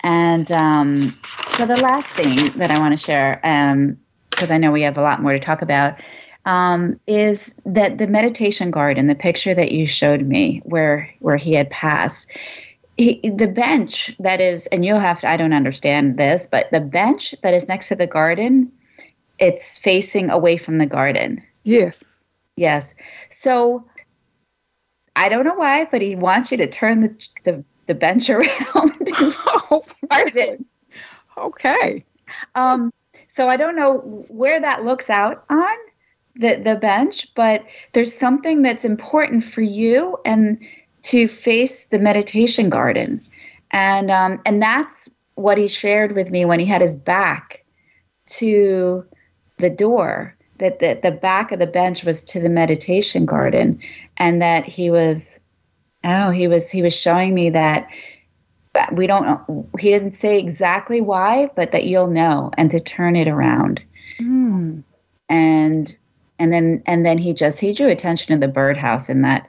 [0.00, 1.16] And um,
[1.52, 3.36] so the last thing that I want to share,
[4.30, 5.94] because um, I know we have a lot more to talk about,
[6.44, 11.52] um, is that the meditation garden, the picture that you showed me, where where he
[11.52, 12.28] had passed,
[12.96, 16.80] he, the bench that is, and you'll have to, I don't understand this, but the
[16.80, 18.72] bench that is next to the garden,
[19.38, 21.42] it's facing away from the garden.
[21.62, 22.02] Yes.
[22.56, 22.92] Yes.
[23.30, 23.84] So
[25.16, 28.48] I don't know why, but he wants you to turn the the, the bench around.
[28.74, 30.64] oh, garden.
[31.36, 32.04] Okay.
[32.54, 32.92] Um,
[33.28, 33.98] so I don't know
[34.28, 35.76] where that looks out on
[36.36, 40.58] the the bench, but there's something that's important for you and
[41.02, 43.20] to face the meditation garden.
[43.70, 47.64] And um, and that's what he shared with me when he had his back
[48.26, 49.04] to
[49.58, 53.80] the door that the, the back of the bench was to the meditation garden
[54.16, 55.38] and that he was
[56.04, 57.88] oh he was he was showing me that
[58.92, 63.28] we don't he didn't say exactly why but that you'll know and to turn it
[63.28, 63.82] around
[64.18, 64.82] mm.
[65.28, 65.96] and
[66.38, 69.48] and then and then he just he drew attention to the birdhouse in that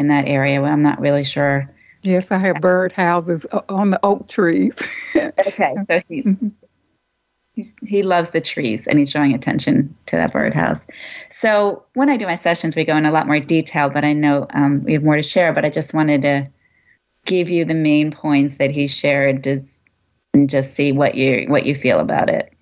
[0.00, 0.60] in that area.
[0.60, 1.70] Well, I'm not really sure.
[2.02, 4.74] Yes, I have bird houses on the oak trees.
[5.14, 6.48] okay, so he's, mm-hmm.
[7.60, 10.86] He's he loves the trees and he's showing attention to that birdhouse.
[11.30, 14.12] So when I do my sessions, we go in a lot more detail, but I
[14.12, 15.52] know um, we have more to share.
[15.52, 16.46] But I just wanted to
[17.26, 19.82] give you the main points that he shared, just,
[20.34, 22.52] and just see what you what you feel about it.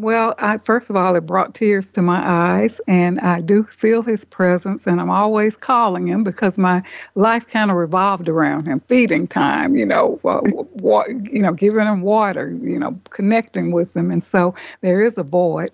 [0.00, 4.02] Well, I, first of all, it brought tears to my eyes, and I do feel
[4.02, 6.82] his presence, and I'm always calling him because my
[7.14, 8.80] life kind of revolved around him.
[8.80, 13.96] Feeding time, you know, uh, wa- you know, giving him water, you know, connecting with
[13.96, 15.70] him, and so there is a void.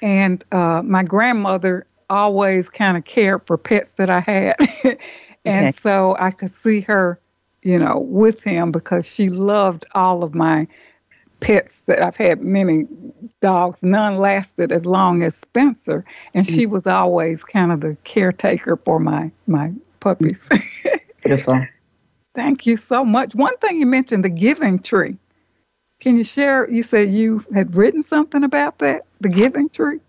[0.00, 4.56] And uh, my grandmother always kind of cared for pets that I had,
[5.44, 5.72] and okay.
[5.72, 7.18] so I could see her,
[7.62, 10.68] you know, with him because she loved all of my
[11.40, 12.86] pets that I've had many
[13.40, 13.82] dogs.
[13.82, 16.70] None lasted as long as Spencer, and she mm.
[16.70, 20.48] was always kind of the caretaker for my my puppies.
[21.22, 21.66] Beautiful.
[22.34, 23.34] Thank you so much.
[23.34, 25.16] One thing you mentioned, the giving tree.
[26.00, 26.70] Can you share?
[26.70, 30.00] You said you had written something about that, the giving tree.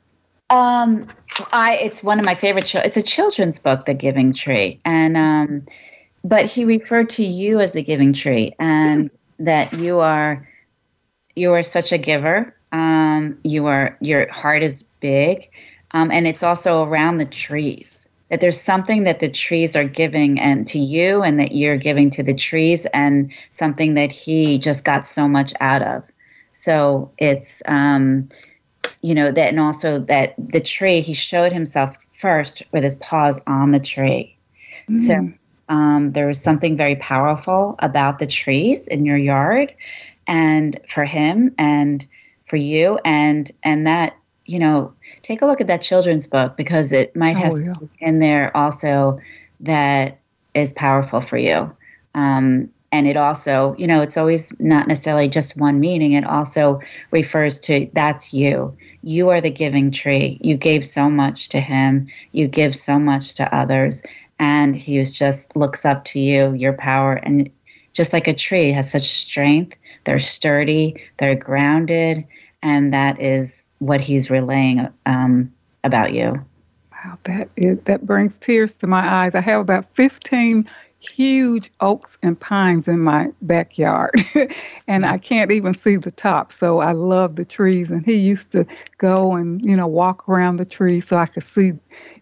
[0.50, 1.08] Um,
[1.52, 2.68] I it's one of my favorite.
[2.68, 5.66] Show, it's a children's book, The Giving Tree, and um,
[6.24, 9.10] but he referred to you as the Giving Tree, and
[9.40, 10.48] that you are
[11.38, 12.54] you are such a giver.
[12.72, 15.50] Um, you are your heart is big,
[15.92, 18.08] um, and it's also around the trees.
[18.30, 22.10] That there's something that the trees are giving and to you, and that you're giving
[22.12, 26.04] to the trees, and something that he just got so much out of.
[26.54, 28.28] So it's um,
[29.02, 33.40] you know that and also that the tree he showed himself first with his paws
[33.48, 34.36] on the tree
[34.90, 34.96] mm.
[34.96, 35.34] so
[35.70, 39.74] um, there was something very powerful about the trees in your yard
[40.28, 42.06] and for him and
[42.48, 46.94] for you and and that you know take a look at that children's book because
[46.94, 47.74] it might have oh, yeah.
[48.00, 49.20] in there also
[49.60, 50.20] that
[50.54, 51.72] is powerful for you
[52.16, 56.80] um, and it also you know it's always not necessarily just one meaning it also
[57.12, 58.76] refers to that's you
[59.08, 60.38] you are the giving tree.
[60.42, 62.08] You gave so much to him.
[62.34, 64.02] You give so much to others.
[64.38, 67.14] And he was just looks up to you, your power.
[67.14, 67.50] And
[67.94, 69.78] just like a tree has such strength,
[70.08, 72.26] they're sturdy, they're grounded.
[72.64, 76.44] And that is what he's relaying um, about you.
[76.94, 79.36] Wow, that is, that brings tears to my eyes.
[79.36, 80.68] I have about 15
[81.00, 84.16] huge oaks and pines in my backyard
[84.88, 86.52] and I can't even see the top.
[86.54, 88.66] So I love the trees and he used to
[88.98, 91.74] go and, you know, walk around the trees so I could see,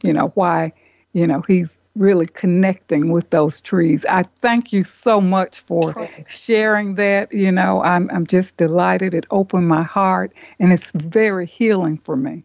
[0.04, 0.74] you know, why,
[1.14, 4.06] you know, he's really connecting with those trees.
[4.10, 7.32] I thank you so much for sharing that.
[7.34, 9.14] You know, I'm I'm just delighted.
[9.14, 12.44] It opened my heart and it's very healing for me.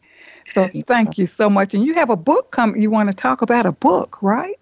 [0.52, 1.74] So thank you so much.
[1.74, 4.56] And you have a book come you want to talk about a book, right?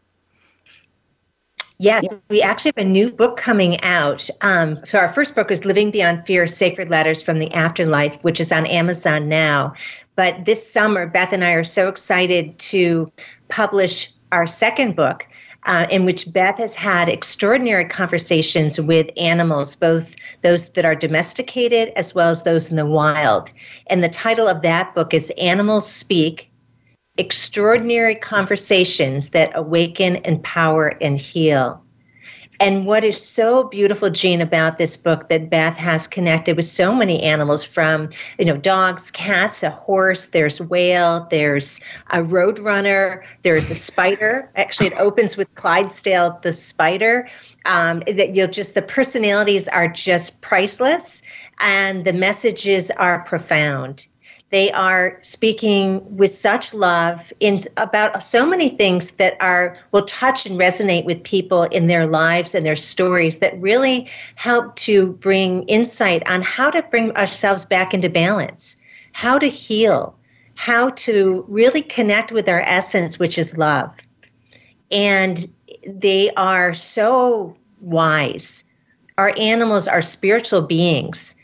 [1.81, 4.29] Yes, we actually have a new book coming out.
[4.40, 8.40] Um, so, our first book is Living Beyond Fear Sacred Letters from the Afterlife, which
[8.40, 9.74] is on Amazon now.
[10.16, 13.12] But this summer, Beth and I are so excited to
[13.48, 15.27] publish our second book,
[15.64, 21.93] uh, in which Beth has had extraordinary conversations with animals, both those that are domesticated
[21.97, 23.51] as well as those in the wild.
[23.88, 26.51] And the title of that book is Animals Speak
[27.19, 31.83] extraordinary conversations that awaken, empower, and heal.
[32.61, 36.92] And what is so beautiful, Jean, about this book that Beth has connected with so
[36.92, 41.79] many animals from, you know, dogs, cats, a horse, there's whale, there's
[42.11, 44.51] a roadrunner, there's a spider.
[44.57, 47.29] Actually, it opens with Clydesdale the spider.
[47.66, 51.23] Um, that you'll just, the personalities are just priceless
[51.61, 54.07] and the messages are profound.
[54.50, 60.46] They are speaking with such love in about so many things that are will touch
[60.46, 65.64] and resonate with people in their lives and their stories that really help to bring
[65.64, 68.76] insight on how to bring ourselves back into balance,
[69.12, 70.16] how to heal,
[70.54, 73.94] how to really connect with our essence, which is love.
[74.90, 75.46] And
[75.87, 78.64] they are so wise.
[79.18, 81.34] Our animals are spiritual beings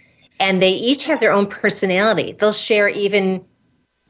[0.40, 2.33] and they each have their own personality.
[2.33, 3.44] They'll share even,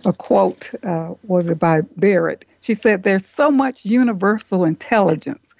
[0.05, 2.45] a quote, uh, was it by Barrett?
[2.61, 5.53] She said, There's so much universal intelligence,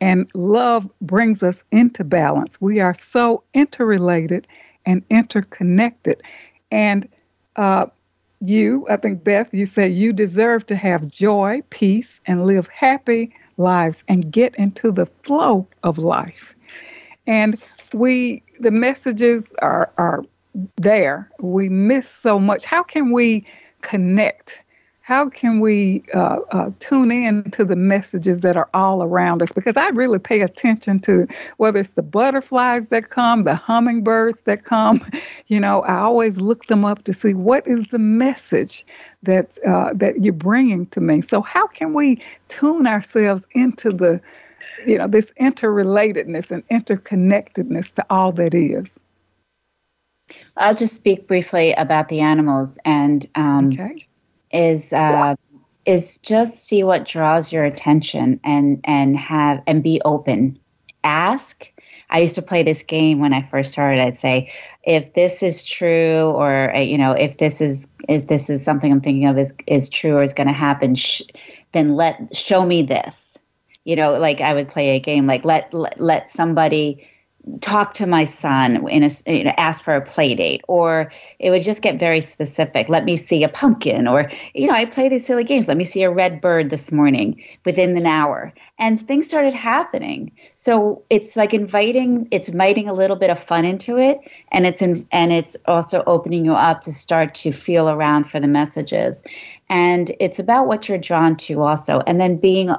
[0.00, 2.60] and love brings us into balance.
[2.60, 4.46] We are so interrelated
[4.84, 6.22] and interconnected.
[6.70, 7.08] And
[7.56, 7.86] uh,
[8.40, 13.34] you, I think, Beth, you said you deserve to have joy, peace, and live happy
[13.58, 16.54] lives and get into the flow of life.
[17.26, 17.60] And
[17.92, 20.24] we, the messages are, are
[20.76, 21.30] there.
[21.38, 22.64] We miss so much.
[22.64, 23.46] How can we
[23.82, 24.62] connect
[25.02, 29.50] how can we uh, uh, tune in to the messages that are all around us?
[29.52, 31.26] Because I really pay attention to
[31.56, 35.04] whether it's the butterflies that come, the hummingbirds that come.
[35.48, 38.86] You know, I always look them up to see what is the message
[39.22, 41.20] that uh, that you're bringing to me.
[41.20, 44.20] So how can we tune ourselves into the,
[44.86, 48.98] you know, this interrelatedness and interconnectedness to all that is?
[50.56, 53.26] I'll just speak briefly about the animals and.
[53.34, 54.06] Um, okay
[54.52, 55.34] is uh,
[55.86, 60.58] is just see what draws your attention and and have and be open.
[61.04, 61.68] Ask.
[62.10, 64.00] I used to play this game when I first started.
[64.00, 64.52] I'd say,
[64.84, 68.92] if this is true, or uh, you know, if this is if this is something
[68.92, 71.22] I'm thinking of is is true or is going to happen, sh-
[71.72, 73.38] then let show me this.
[73.84, 77.08] You know, like I would play a game like let let, let somebody
[77.60, 81.50] talk to my son in a you know, ask for a play date or it
[81.50, 82.88] would just get very specific.
[82.88, 85.66] Let me see a pumpkin or you know i play these silly games.
[85.66, 88.52] Let me see a red bird this morning within an hour.
[88.78, 90.32] And things started happening.
[90.54, 94.20] So it's like inviting it's inviting a little bit of fun into it.
[94.52, 98.38] And it's in, and it's also opening you up to start to feel around for
[98.38, 99.22] the messages.
[99.68, 102.00] And it's about what you're drawn to also.
[102.06, 102.70] And then being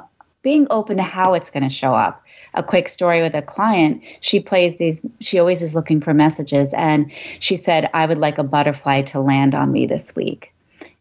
[0.42, 2.23] being open to how it's going to show up
[2.54, 4.04] a quick story with a client.
[4.20, 6.74] She plays these, she always is looking for messages.
[6.74, 10.54] And she said, I would like a butterfly to land on me this week.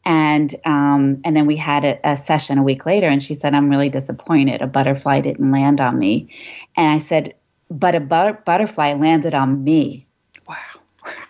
[0.04, 3.54] And um, and then we had a, a, session a week later, and she said,
[3.54, 4.60] "I'm really disappointed.
[4.60, 6.28] A butterfly didn't land on me."
[6.76, 7.34] And I said,
[7.70, 10.04] "But a but- butterfly landed on me."
[10.48, 10.56] Wow!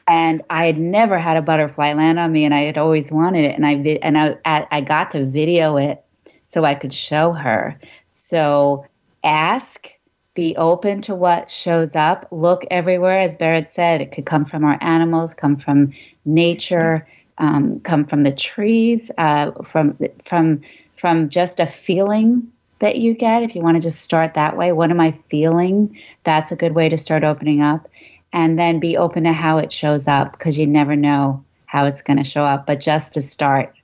[0.08, 3.44] And I had never had a butterfly land on me, and I had always wanted
[3.44, 3.54] it.
[3.54, 6.02] And I and I I got to video it
[6.44, 7.78] so I could show her.
[8.06, 8.86] So
[9.22, 9.92] ask
[10.34, 12.26] be open to what shows up.
[12.30, 14.00] Look everywhere, as Barrett said.
[14.00, 15.92] It could come from our animals, come from
[16.24, 17.06] nature,
[17.38, 20.62] um, come from the trees, uh, from from
[20.94, 23.42] from just a feeling that you get.
[23.42, 25.98] If you want to just start that way, what am I feeling?
[26.24, 27.88] That's a good way to start opening up,
[28.32, 32.02] and then be open to how it shows up because you never know how it's
[32.02, 32.66] going to show up.
[32.66, 33.74] But just to start,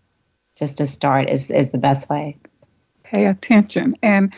[0.57, 2.39] just to start is is the best way
[3.11, 3.97] pay attention.
[4.03, 4.33] And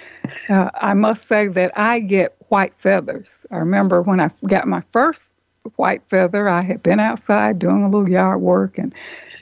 [0.49, 3.47] uh, I must say that I get white feathers.
[3.51, 5.35] I remember when I got my first
[5.77, 8.95] white feather, I had been outside doing a little yard work and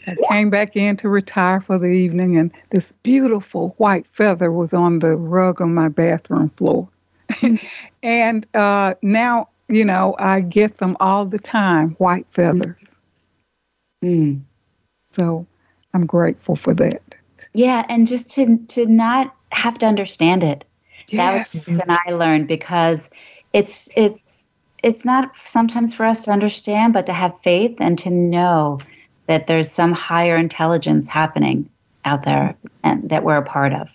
[0.07, 4.73] I came back in to retire for the evening, and this beautiful white feather was
[4.73, 6.89] on the rug on my bathroom floor.
[8.03, 12.99] and uh, now, you know, I get them all the time white feathers.
[14.03, 14.41] Mm.
[15.13, 15.47] So
[15.93, 17.03] I'm grateful for that.
[17.59, 20.65] Yeah, and just to to not have to understand it.
[21.09, 21.17] Yes.
[21.19, 23.11] That was something I learned because
[23.53, 24.47] it's it's
[24.85, 28.79] it's not sometimes for us to understand, but to have faith and to know
[29.27, 31.69] that there's some higher intelligence happening
[32.05, 32.55] out there
[32.85, 33.89] and that we're a part of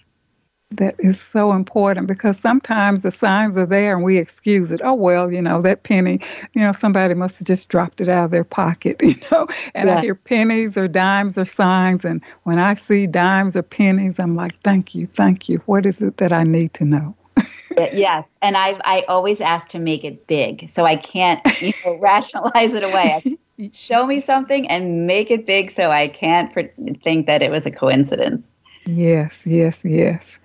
[0.77, 4.81] that is so important because sometimes the signs are there and we excuse it.
[4.83, 6.19] Oh well, you know that penny,
[6.53, 9.47] you know somebody must have just dropped it out of their pocket, you know.
[9.75, 9.97] And yeah.
[9.97, 14.35] I hear pennies or dimes or signs, and when I see dimes or pennies, I'm
[14.35, 15.57] like, thank you, thank you.
[15.65, 17.15] What is it that I need to know?
[17.77, 21.97] yes, and I've I always ask to make it big, so I can't you know,
[22.01, 23.37] rationalize it away.
[23.71, 26.51] Show me something and make it big, so I can't
[27.03, 28.55] think that it was a coincidence.
[28.85, 30.39] Yes, yes, yes.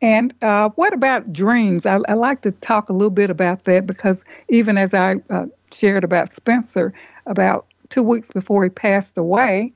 [0.00, 1.86] And uh, what about dreams?
[1.86, 5.46] I, I, like to talk a little bit about that because even as I uh,
[5.72, 6.92] shared about Spencer,
[7.26, 9.72] about two weeks before he passed away,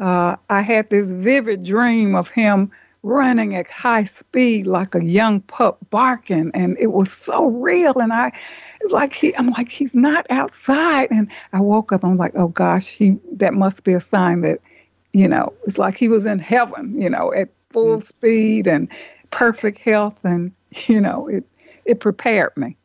[0.00, 2.70] uh, I had this vivid dream of him
[3.02, 7.98] running at high speed like a young pup barking, and it was so real.
[7.98, 8.32] And I,
[8.80, 12.04] it's like he, I'm like he's not outside, and I woke up.
[12.04, 14.60] I'm like, oh gosh, he that must be a sign that
[15.12, 18.02] you know, it's like he was in heaven, you know, at full mm.
[18.02, 18.88] speed and
[19.30, 20.18] perfect health.
[20.24, 20.52] And,
[20.86, 21.44] you know, it,
[21.84, 22.76] it prepared me.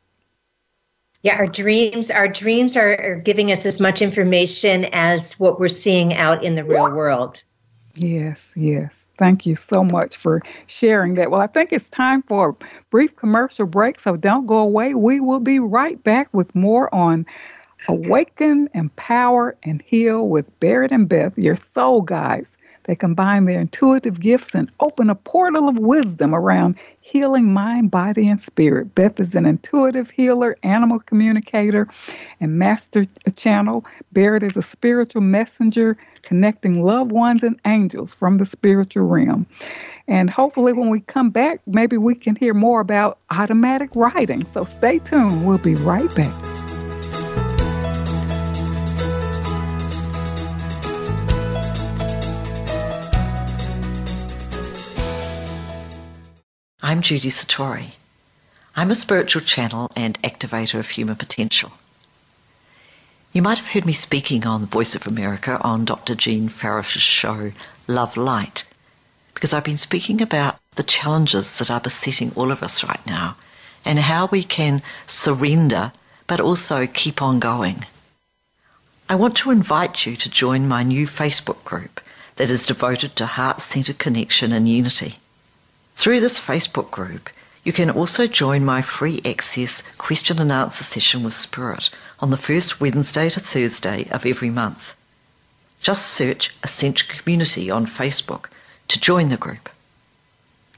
[1.24, 5.68] Yeah, our dreams, our dreams are, are giving us as much information as what we're
[5.68, 7.42] seeing out in the real world.
[7.96, 9.08] Yes, yes.
[9.18, 11.32] Thank you so much for sharing that.
[11.32, 14.94] Well, I think it's time for a brief commercial break, so don't go away.
[14.94, 17.26] We will be right back with more on
[17.88, 22.58] Awaken, Empower, and Heal with Barrett and Beth, your soul guides.
[22.84, 28.30] They combine their intuitive gifts and open a portal of wisdom around healing mind, body,
[28.30, 28.96] and spirit.
[28.96, 31.88] Beth is an intuitive healer, animal communicator,
[32.40, 33.86] and master channel.
[34.14, 39.46] Barrett is a spiritual messenger connecting loved ones and angels from the spiritual realm.
[40.08, 44.46] And hopefully, when we come back, maybe we can hear more about automatic writing.
[44.46, 45.46] So stay tuned.
[45.46, 46.57] We'll be right back.
[56.88, 57.96] I'm Judy Satori.
[58.74, 61.74] I'm a spiritual channel and activator of human potential.
[63.34, 66.16] You might have heard me speaking on the Voice of America on Dr.
[66.16, 67.52] Jean Farish's show,
[67.90, 68.64] Love Light,
[69.34, 73.36] because I've been speaking about the challenges that are besetting all of us right now
[73.84, 75.92] and how we can surrender
[76.26, 77.86] but also keep on going.
[79.10, 82.00] I want to invite you to join my new Facebook group
[82.38, 85.16] that is devoted to heart centered connection and unity.
[85.98, 87.28] Through this Facebook group,
[87.64, 91.90] you can also join my free access question and answer session with Spirit
[92.20, 94.96] on the first Wednesday to Thursday of every month.
[95.82, 98.46] Just search Ascension Community on Facebook
[98.90, 99.70] to join the group.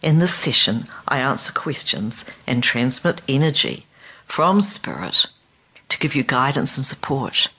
[0.01, 3.87] In this session, I answer questions and transmit energy
[4.25, 5.25] from Spirit
[5.89, 7.49] to give you guidance and support.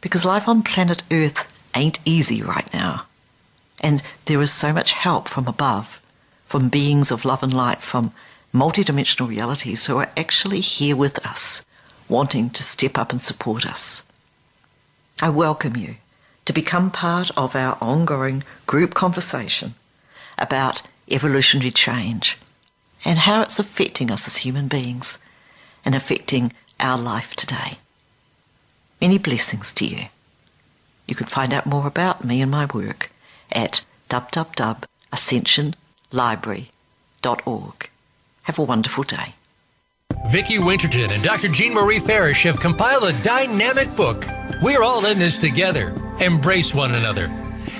[0.00, 3.06] Because life on planet Earth ain't easy right now,
[3.80, 6.00] and there is so much help from above
[6.54, 8.12] from beings of love and light, from
[8.54, 11.66] multidimensional realities who are actually here with us,
[12.08, 14.04] wanting to step up and support us.
[15.20, 15.96] I welcome you
[16.44, 19.74] to become part of our ongoing group conversation
[20.38, 22.38] about evolutionary change
[23.04, 25.18] and how it's affecting us as human beings
[25.84, 27.78] and affecting our life today.
[29.00, 30.04] Many blessings to you.
[31.08, 33.10] You can find out more about me and my work
[33.50, 35.80] at www.ascension.com
[36.14, 37.90] library.org.
[38.44, 39.34] Have a wonderful day.
[40.28, 41.48] Vicki Winterton and Dr.
[41.48, 44.24] Jean Marie Farish have compiled a dynamic book.
[44.62, 45.94] We're all in this together.
[46.20, 47.26] Embrace one another.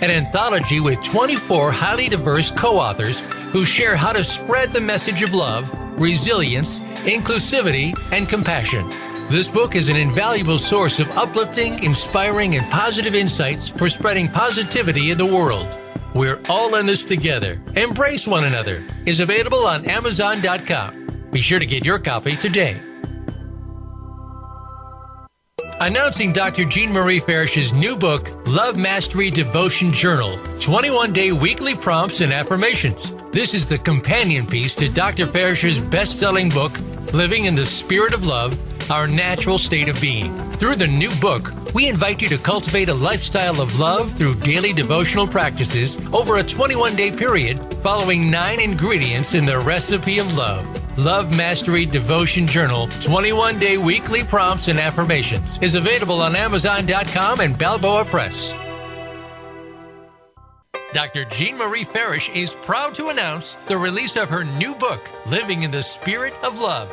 [0.00, 3.20] An anthology with 24 highly diverse co authors
[3.52, 8.88] who share how to spread the message of love, resilience, inclusivity, and compassion.
[9.30, 15.10] This book is an invaluable source of uplifting, inspiring, and positive insights for spreading positivity
[15.12, 15.66] in the world.
[16.14, 17.60] We're all in this together.
[17.74, 21.28] Embrace one another is available on Amazon.com.
[21.32, 22.80] Be sure to get your copy today.
[25.80, 26.64] Announcing Dr.
[26.64, 33.12] Jean Marie Farish's new book, Love Mastery Devotion Journal 21 day weekly prompts and affirmations.
[33.32, 35.26] This is the companion piece to Dr.
[35.26, 36.78] Farish's best selling book,
[37.12, 38.56] Living in the Spirit of Love
[38.90, 40.36] Our Natural State of Being.
[40.52, 44.74] Through the new book, we invite you to cultivate a lifestyle of love through daily
[44.74, 50.66] devotional practices over a 21 day period following nine ingredients in the recipe of love.
[50.98, 57.58] Love Mastery Devotion Journal 21 day weekly prompts and affirmations is available on Amazon.com and
[57.58, 58.54] Balboa Press.
[60.92, 61.24] Dr.
[61.24, 65.70] Jean Marie Farish is proud to announce the release of her new book, Living in
[65.70, 66.92] the Spirit of Love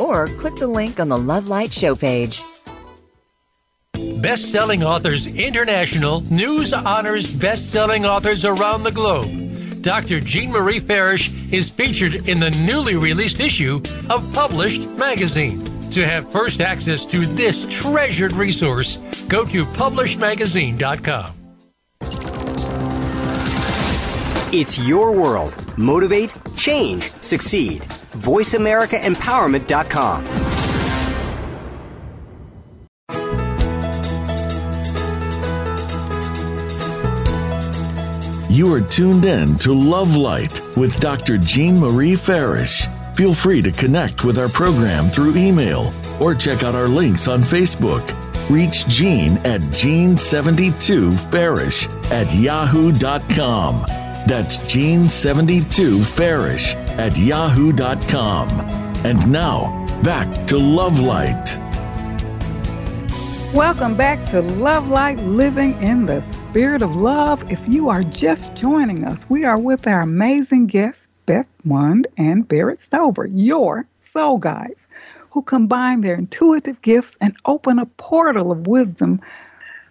[0.00, 2.42] or click the link on the Love Light show page.
[4.20, 9.82] Best-selling Authors International news honors best-selling authors around the globe.
[9.82, 10.20] Dr.
[10.20, 13.80] Jean Marie Farish is featured in the newly released issue
[14.10, 15.64] of Published Magazine.
[15.90, 18.96] To have first access to this treasured resource,
[19.28, 21.34] go to publishedmagazine.com.
[24.54, 25.54] It's your world.
[25.78, 27.82] Motivate, change, succeed
[28.12, 30.52] VoiceAmericaEmpowerment.com.
[38.52, 41.38] You are tuned in to Love Light with Dr.
[41.38, 42.86] Jean Marie Farish.
[43.16, 45.90] Feel free to connect with our program through email
[46.20, 48.06] or check out our links on Facebook.
[48.50, 53.84] Reach Jean at Jean72Farish at yahoo.com.
[54.26, 58.48] That's Jean72Farish at yahoo.com.
[59.04, 61.58] And now, back to Love Light.
[63.54, 67.50] Welcome back to Love Light Living in the Spirit of Love.
[67.52, 72.48] If you are just joining us, we are with our amazing guests, Beth Mund and
[72.48, 74.88] Barrett Stover, your soul guides,
[75.30, 79.20] who combine their intuitive gifts and open a portal of wisdom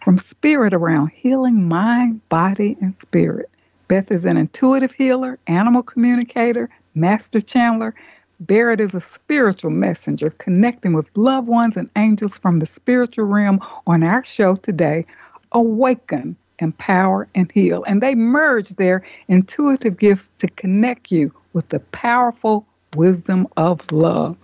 [0.03, 3.49] from spirit around healing mind, body, and spirit.
[3.87, 7.93] Beth is an intuitive healer, animal communicator, master Chandler,
[8.41, 13.59] Barrett is a spiritual messenger connecting with loved ones and angels from the spiritual realm
[13.85, 15.05] on our show today,
[15.51, 17.83] Awaken, Empower, and Heal.
[17.83, 22.65] And they merge their intuitive gifts to connect you with the powerful
[22.95, 24.35] wisdom of love.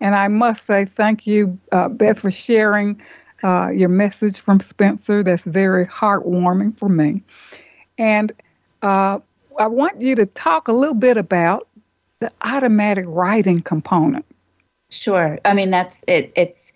[0.00, 3.00] And I must say thank you, uh, Beth, for sharing
[3.42, 5.22] uh, your message from Spencer.
[5.22, 7.22] That's very heartwarming for me.
[7.98, 8.32] And
[8.82, 9.18] uh,
[9.58, 11.65] I want you to talk a little bit about
[12.20, 14.24] the automatic writing component.
[14.90, 15.38] Sure.
[15.44, 16.32] I mean, that's it.
[16.36, 16.72] It's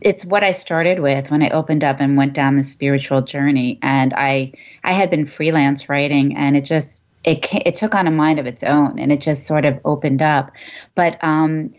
[0.00, 3.78] it's what I started with when I opened up and went down the spiritual journey.
[3.82, 4.52] And I
[4.84, 8.46] I had been freelance writing, and it just it it took on a mind of
[8.46, 10.52] its own, and it just sort of opened up.
[10.94, 11.72] But um,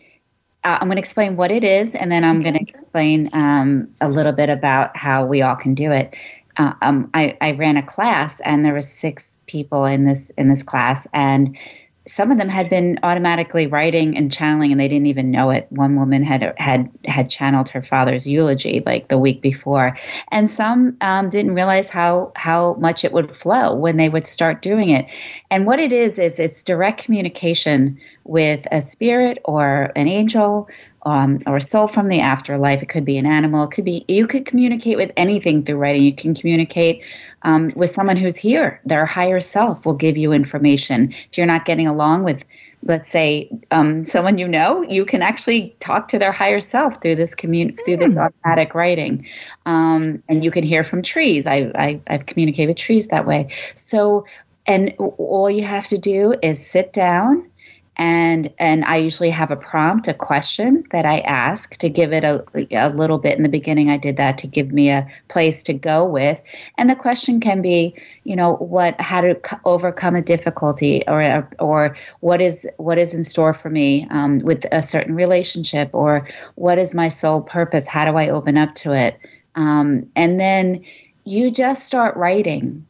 [0.63, 3.89] uh, I'm going to explain what it is, and then I'm going to explain um,
[4.01, 6.15] a little bit about how we all can do it.
[6.57, 10.49] Uh, um, I, I ran a class, and there were six people in this in
[10.49, 11.57] this class, and
[12.05, 15.67] some of them had been automatically writing and channeling and they didn't even know it
[15.69, 19.97] one woman had had had channeled her father's eulogy like the week before
[20.29, 24.61] and some um, didn't realize how how much it would flow when they would start
[24.61, 25.05] doing it
[25.49, 30.67] and what it is is it's direct communication with a spirit or an angel
[31.05, 32.81] um, or a soul from the afterlife.
[32.81, 33.63] It could be an animal.
[33.65, 36.03] It could be you could communicate with anything through writing.
[36.03, 37.03] You can communicate
[37.43, 38.79] um, with someone who's here.
[38.85, 41.13] Their higher self will give you information.
[41.31, 42.43] If you're not getting along with,
[42.83, 47.15] let's say, um, someone you know, you can actually talk to their higher self through
[47.15, 48.19] this commun- through this hmm.
[48.19, 49.25] automatic writing,
[49.65, 51.47] um, and you can hear from trees.
[51.47, 53.49] I, I I've communicated with trees that way.
[53.75, 54.25] So,
[54.65, 57.49] and all you have to do is sit down
[57.97, 62.23] and and I usually have a prompt, a question that I ask to give it
[62.23, 63.37] a, a little bit.
[63.37, 66.41] In the beginning, I did that to give me a place to go with,
[66.77, 71.95] and the question can be, you know, what, how to overcome a difficulty, or or
[72.21, 76.79] what is what is in store for me um, with a certain relationship, or what
[76.79, 77.85] is my soul purpose?
[77.85, 79.19] How do I open up to it?
[79.55, 80.83] Um, and then
[81.25, 82.85] you just start writing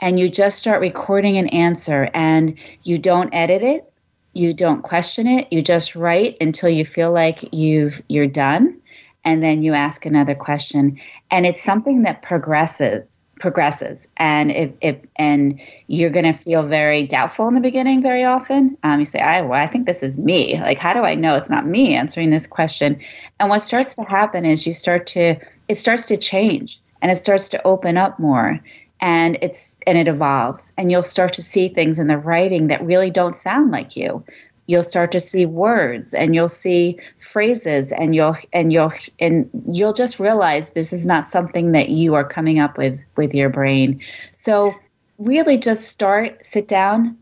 [0.00, 3.90] and you just start recording an answer and you don't edit it
[4.34, 5.48] you don't question it.
[5.50, 8.76] You just write until you feel like you've you're done.
[9.24, 11.00] And then you ask another question.
[11.30, 14.06] And it's something that progresses progresses.
[14.16, 18.76] And if, if and you're going to feel very doubtful in the beginning very often.
[18.84, 20.58] Um, you say I, well, I think this is me.
[20.60, 23.00] Like how do i know it's not me answering this question?
[23.40, 25.36] And what starts to happen is you start to
[25.68, 26.80] it starts to change.
[27.02, 28.60] And it starts to open up more
[29.04, 32.82] and it's and it evolves and you'll start to see things in the writing that
[32.82, 34.24] really don't sound like you.
[34.64, 39.92] You'll start to see words and you'll see phrases and you'll and you'll and you'll
[39.92, 44.00] just realize this is not something that you are coming up with with your brain.
[44.32, 44.72] So
[45.18, 47.18] really just start sit down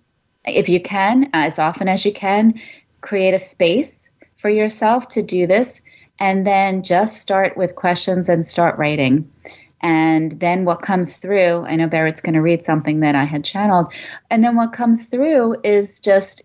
[0.47, 2.61] if you can as often as you can
[3.01, 5.83] create a space for yourself to do this
[6.21, 9.29] and then just start with questions and start writing
[9.83, 13.45] and then what comes through, I know Barrett's going to read something that I had
[13.45, 13.93] channeled.
[14.31, 16.43] And then what comes through is just,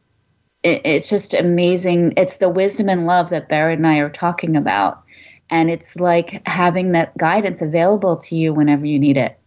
[0.63, 2.13] it, it's just amazing.
[2.17, 5.03] It's the wisdom and love that Barrett and I are talking about.
[5.51, 9.39] And it's like having that guidance available to you whenever you need it.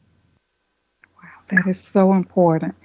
[1.20, 2.76] Wow, that is so important.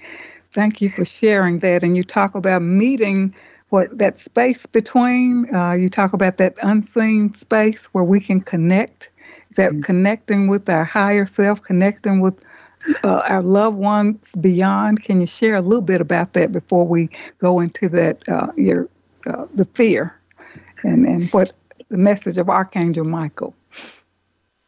[0.52, 1.84] Thank you for sharing that.
[1.84, 3.32] And you talk about meeting
[3.68, 9.10] what that space between, uh, you talk about that unseen space where we can connect
[9.56, 9.82] that mm-hmm.
[9.82, 12.34] connecting with our higher self, connecting with
[13.02, 15.02] uh, our loved ones beyond.
[15.02, 18.88] Can you share a little bit about that before we go into that uh, your
[19.26, 20.18] uh, the fear
[20.82, 21.54] and and what
[21.88, 23.54] the message of Archangel Michael?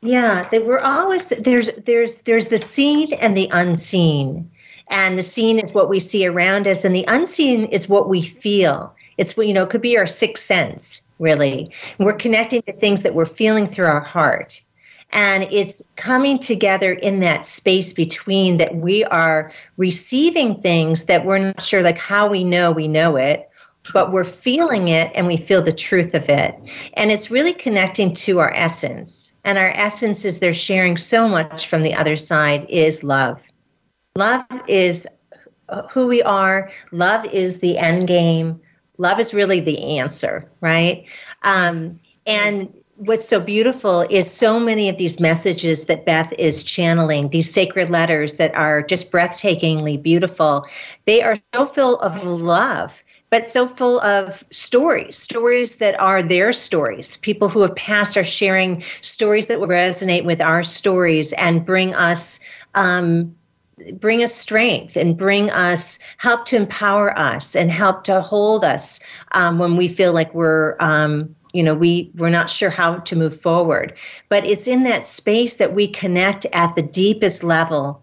[0.00, 4.50] Yeah, they were always there's there's there's the seen and the unseen.
[4.90, 8.22] And the seen is what we see around us, and the unseen is what we
[8.22, 8.94] feel.
[9.18, 11.70] It's what you know, it could be our sixth sense, really.
[11.98, 14.62] We're connecting to things that we're feeling through our heart.
[15.10, 21.38] And it's coming together in that space between that we are receiving things that we're
[21.38, 23.48] not sure, like how we know we know it,
[23.92, 26.54] but we're feeling it and we feel the truth of it.
[26.94, 29.32] And it's really connecting to our essence.
[29.44, 33.42] And our essence is they're sharing so much from the other side is love.
[34.14, 35.08] Love is
[35.90, 38.60] who we are, love is the end game.
[38.98, 41.04] Love is really the answer, right?
[41.42, 47.28] Um, and what's so beautiful is so many of these messages that Beth is channeling,
[47.28, 50.66] these sacred letters that are just breathtakingly beautiful.
[51.06, 56.52] They are so full of love but so full of stories, stories that are their
[56.52, 57.18] stories.
[57.18, 61.94] People who have passed are sharing stories that will resonate with our stories and bring
[61.94, 62.40] us.
[62.74, 63.34] Um,
[63.92, 68.98] bring us strength and bring us help to empower us and help to hold us
[69.32, 73.16] um, when we feel like we're um, you know we we're not sure how to
[73.16, 73.94] move forward.
[74.28, 78.02] But it's in that space that we connect at the deepest level.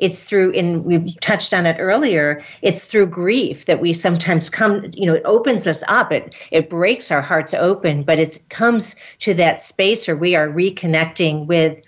[0.00, 4.90] It's through and we touched on it earlier it's through grief that we sometimes come
[4.92, 6.12] you know it opens us up.
[6.12, 10.48] It it breaks our hearts open but it comes to that space where we are
[10.48, 11.80] reconnecting with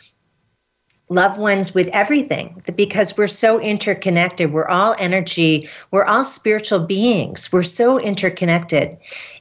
[1.09, 4.53] loved ones with everything because we're so interconnected.
[4.53, 5.69] We're all energy.
[5.91, 7.53] We're all spiritual beings.
[7.53, 8.97] We're so interconnected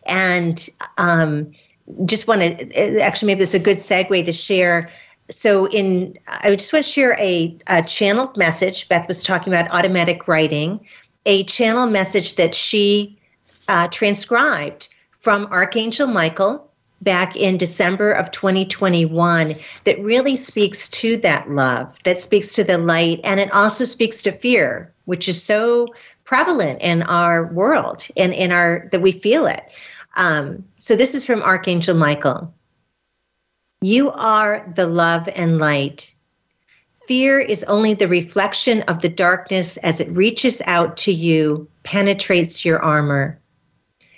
[0.05, 1.51] and um,
[2.05, 4.89] just want to actually maybe it's a good segue to share.
[5.29, 8.87] So in i just want to share a, a channeled message.
[8.89, 10.79] Beth was talking about automatic writing
[11.25, 13.17] a channel message that she
[13.67, 14.87] uh, transcribed
[15.21, 16.69] from archangel michael
[17.01, 22.77] back in december of 2021 that really speaks to that love that speaks to the
[22.77, 25.87] light and it also speaks to fear which is so
[26.23, 29.69] prevalent in our world and in our that we feel it
[30.15, 32.53] um, so this is from archangel michael
[33.85, 36.15] you are the love and light.
[37.07, 42.65] Fear is only the reflection of the darkness as it reaches out to you, penetrates
[42.65, 43.39] your armor.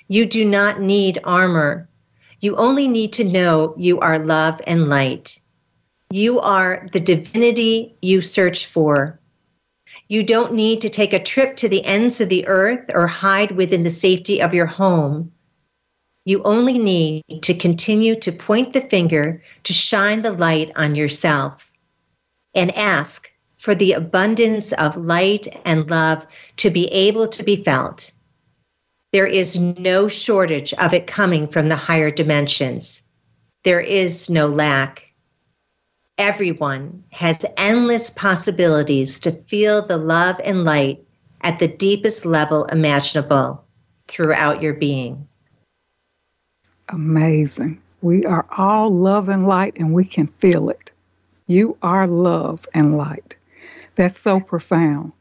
[0.08, 1.90] You do not need armor.
[2.40, 5.38] You only need to know you are love and light.
[6.12, 9.20] You are the divinity you search for.
[10.08, 13.52] You don't need to take a trip to the ends of the earth or hide
[13.52, 15.34] within the safety of your home.
[16.28, 21.72] You only need to continue to point the finger to shine the light on yourself
[22.54, 28.12] and ask for the abundance of light and love to be able to be felt.
[29.14, 33.04] There is no shortage of it coming from the higher dimensions.
[33.64, 35.04] There is no lack.
[36.18, 41.08] Everyone has endless possibilities to feel the love and light
[41.40, 43.64] at the deepest level imaginable
[44.10, 45.27] throughout your being
[46.90, 47.82] amazing.
[48.02, 50.92] We are all love and light, and we can feel it.
[51.48, 53.36] You are love and light.
[53.96, 55.14] That's so profound.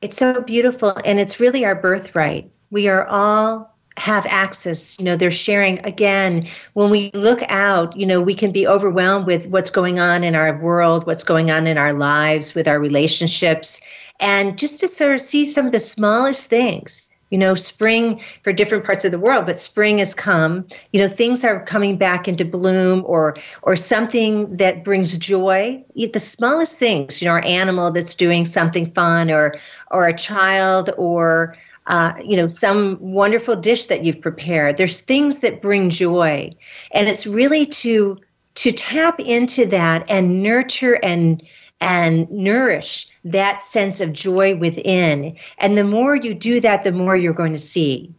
[0.00, 2.50] It's so beautiful, and it's really our birthright.
[2.70, 4.98] We are all have access.
[4.98, 6.46] You know, they're sharing again.
[6.72, 10.34] When we look out, you know, we can be overwhelmed with what's going on in
[10.34, 13.80] our world, what's going on in our lives, with our relationships,
[14.20, 18.52] and just to sort of see some of the smallest things you know spring for
[18.52, 20.66] different parts of the world but spring has come.
[20.92, 25.82] You know things are coming back into bloom or or something that brings joy.
[25.94, 29.56] The smallest things you know our animal that's doing something fun or
[29.90, 31.56] or a child or
[31.86, 34.76] uh, you know some wonderful dish that you've prepared.
[34.76, 36.54] There's things that bring joy.
[36.92, 38.18] And it's really to
[38.56, 41.42] to tap into that and nurture and
[41.80, 45.36] and nourish that sense of joy within.
[45.58, 48.12] And the more you do that, the more you're going to see.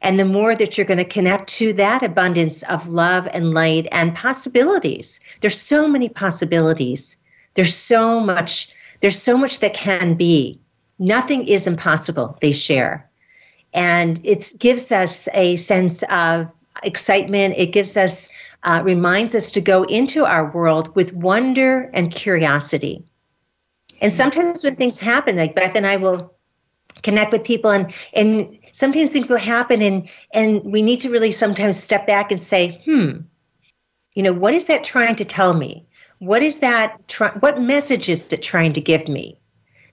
[0.00, 3.86] And the more that you're going to connect to that abundance of love and light
[3.90, 5.20] and possibilities.
[5.40, 7.16] There's so many possibilities.
[7.54, 8.68] There's so much,
[9.00, 10.60] there's so much that can be.
[10.98, 13.08] Nothing is impossible, they share.
[13.72, 16.48] And it gives us a sense of
[16.82, 17.54] excitement.
[17.56, 18.28] It gives us
[18.64, 23.04] uh, reminds us to go into our world with wonder and curiosity.
[24.00, 26.34] And sometimes when things happen, like Beth and I will
[27.02, 31.30] connect with people and and sometimes things will happen and and we need to really
[31.30, 33.20] sometimes step back and say, hmm,
[34.14, 35.86] you know, what is that trying to tell me?
[36.18, 39.38] What is that try, what message is it trying to give me?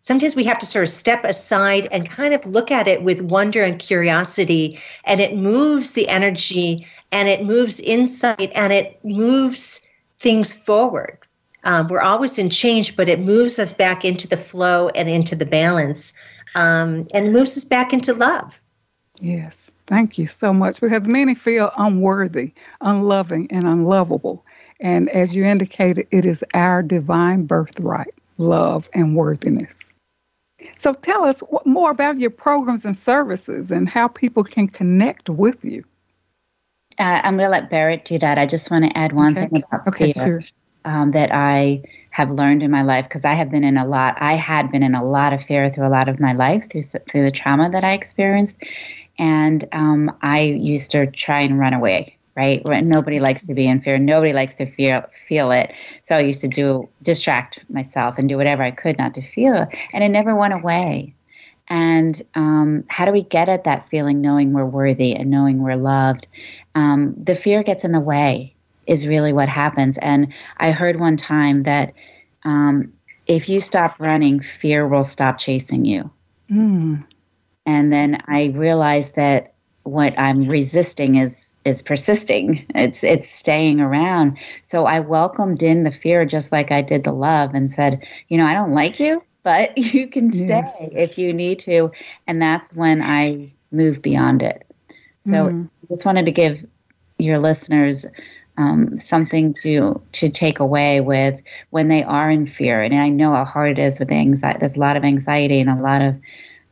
[0.02, 3.22] Sometimes we have to sort of step aside and kind of look at it with
[3.22, 9.82] wonder and curiosity, and it moves the energy and it moves insight and it moves
[10.20, 11.18] things forward.
[11.64, 15.36] Um, we're always in change, but it moves us back into the flow and into
[15.36, 16.14] the balance
[16.56, 18.60] um, and moves us back into love.
[19.20, 19.70] Yes.
[19.88, 24.46] Thank you so much because many feel unworthy, unloving, and unlovable.
[24.80, 29.81] And as you indicated, it is our divine birthright, love and worthiness.
[30.82, 35.64] So tell us more about your programs and services and how people can connect with
[35.64, 35.84] you.
[36.98, 38.40] Uh, I'm going to let Barrett do that.
[38.40, 39.48] I just want to add one okay.
[39.48, 40.42] thing about okay, fear sure.
[40.84, 44.18] um, that I have learned in my life because I have been in a lot.
[44.20, 46.82] I had been in a lot of fear through a lot of my life through
[46.82, 48.64] through the trauma that I experienced,
[49.20, 52.66] and um, I used to try and run away right?
[52.66, 53.98] Nobody likes to be in fear.
[53.98, 55.74] Nobody likes to feel feel it.
[56.02, 59.64] So I used to do distract myself and do whatever I could not to feel
[59.64, 61.14] it, and it never went away.
[61.68, 65.78] And um, how do we get at that feeling, knowing we're worthy and knowing we're
[65.78, 66.28] loved?
[66.76, 68.54] Um, the fear gets in the way,
[68.88, 69.98] is really what happens.
[70.00, 71.94] And I heard one time that
[72.44, 72.92] um,
[73.26, 76.12] if you stop running, fear will stop chasing you.
[76.50, 77.06] Mm.
[77.66, 79.54] And then I realized that
[79.84, 82.66] what I'm resisting is is persisting.
[82.74, 84.38] It's it's staying around.
[84.62, 88.38] So I welcomed in the fear just like I did the love and said, you
[88.38, 90.90] know, I don't like you, but you can stay yes.
[90.94, 91.92] if you need to.
[92.28, 94.66] And that's when I move beyond it.
[95.20, 95.70] So mm.
[95.84, 96.66] I just wanted to give
[97.20, 98.06] your listeners
[98.58, 102.82] um, something to to take away with when they are in fear.
[102.82, 104.60] And I know how hard it is with anxiety.
[104.60, 106.16] There's a lot of anxiety and a lot of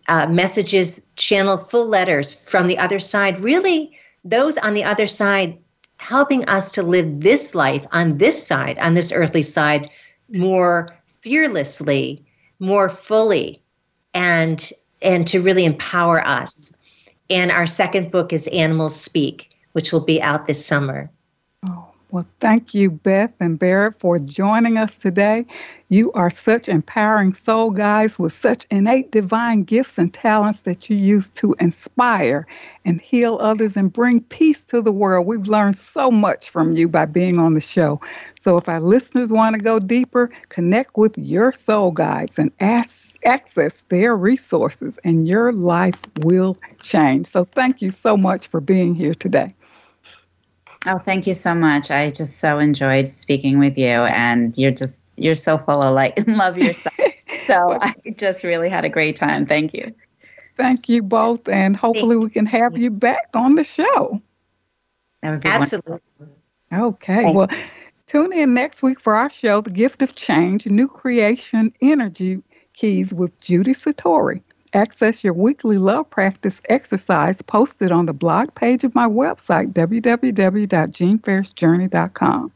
[0.09, 5.59] uh, messages, channel full letters from the other side, really those on the other side
[5.99, 9.89] helping us to live this life on this side, on this earthly side,
[10.31, 12.25] more fearlessly,
[12.59, 13.63] more fully,
[14.13, 14.71] and
[15.03, 16.73] and to really empower us.
[17.31, 21.11] And our second book is Animals Speak, which will be out this summer.
[22.15, 25.47] Well, thank you, Beth and Barrett, for joining us today.
[25.89, 30.97] You are such empowering soul guides with such innate divine gifts and talents that you
[30.97, 32.47] use to inspire
[32.85, 35.27] and heal others and bring peace to the world.
[35.27, 38.01] We've learned so much from you by being on the show.
[38.41, 43.17] So, if our listeners want to go deeper, connect with your soul guides and ask
[43.27, 47.27] access their resources, and your life will change.
[47.27, 49.57] So, thank you so much for being here today.
[50.87, 51.91] Oh, thank you so much.
[51.91, 56.15] I just so enjoyed speaking with you, and you're just you're so full of light
[56.19, 56.95] and love yourself.
[57.47, 59.47] so I just really had a great time.
[59.47, 59.95] Thank you.
[60.57, 64.21] Thank you both, and hopefully we can have you back on the show.
[65.23, 66.39] That would be absolutely wonderful.
[66.73, 67.33] okay.
[67.33, 67.49] Well,
[68.07, 72.43] tune in next week for our show, "The Gift of Change: New Creation Energy
[72.75, 74.43] Keys" with Judy Satori
[74.75, 82.53] access your weekly love practice exercise posted on the blog page of my website, www.jeanferrisjourney.com.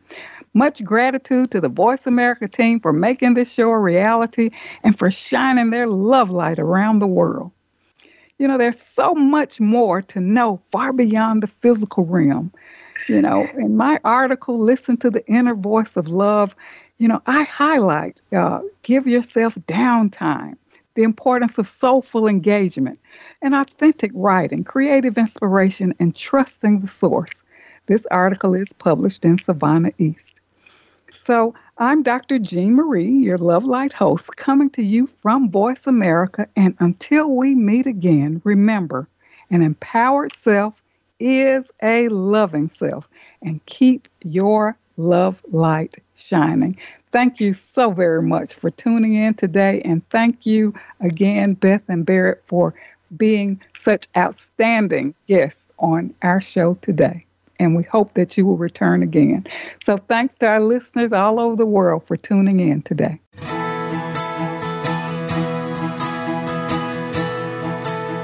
[0.55, 4.49] Much gratitude to the Voice America team for making this show a reality
[4.83, 7.53] and for shining their love light around the world.
[8.39, 12.53] You know, there's so much more to know far beyond the physical realm.
[13.09, 16.55] You know, in my article, Listen to the Inner Voice of Love,
[16.99, 20.57] you know, I highlight uh, give yourself downtime
[20.99, 22.99] the importance of soulful engagement
[23.41, 27.45] and authentic writing, creative inspiration, and trusting the source.
[27.87, 30.41] This article is published in Savannah East.
[31.23, 32.41] So, I'm Dr.
[32.41, 36.49] Jean Marie, your Love Light host, coming to you from Voice America.
[36.57, 39.07] And until we meet again, remember
[39.51, 40.83] an empowered self
[41.21, 43.09] is a loving self,
[43.41, 46.77] and keep your love light shining.
[47.11, 49.81] Thank you so very much for tuning in today.
[49.85, 52.75] And thank you again, Beth and Barrett, for
[53.17, 57.25] being such outstanding guests on our show today.
[57.59, 59.47] And we hope that you will return again.
[59.83, 63.19] So thanks to our listeners all over the world for tuning in today.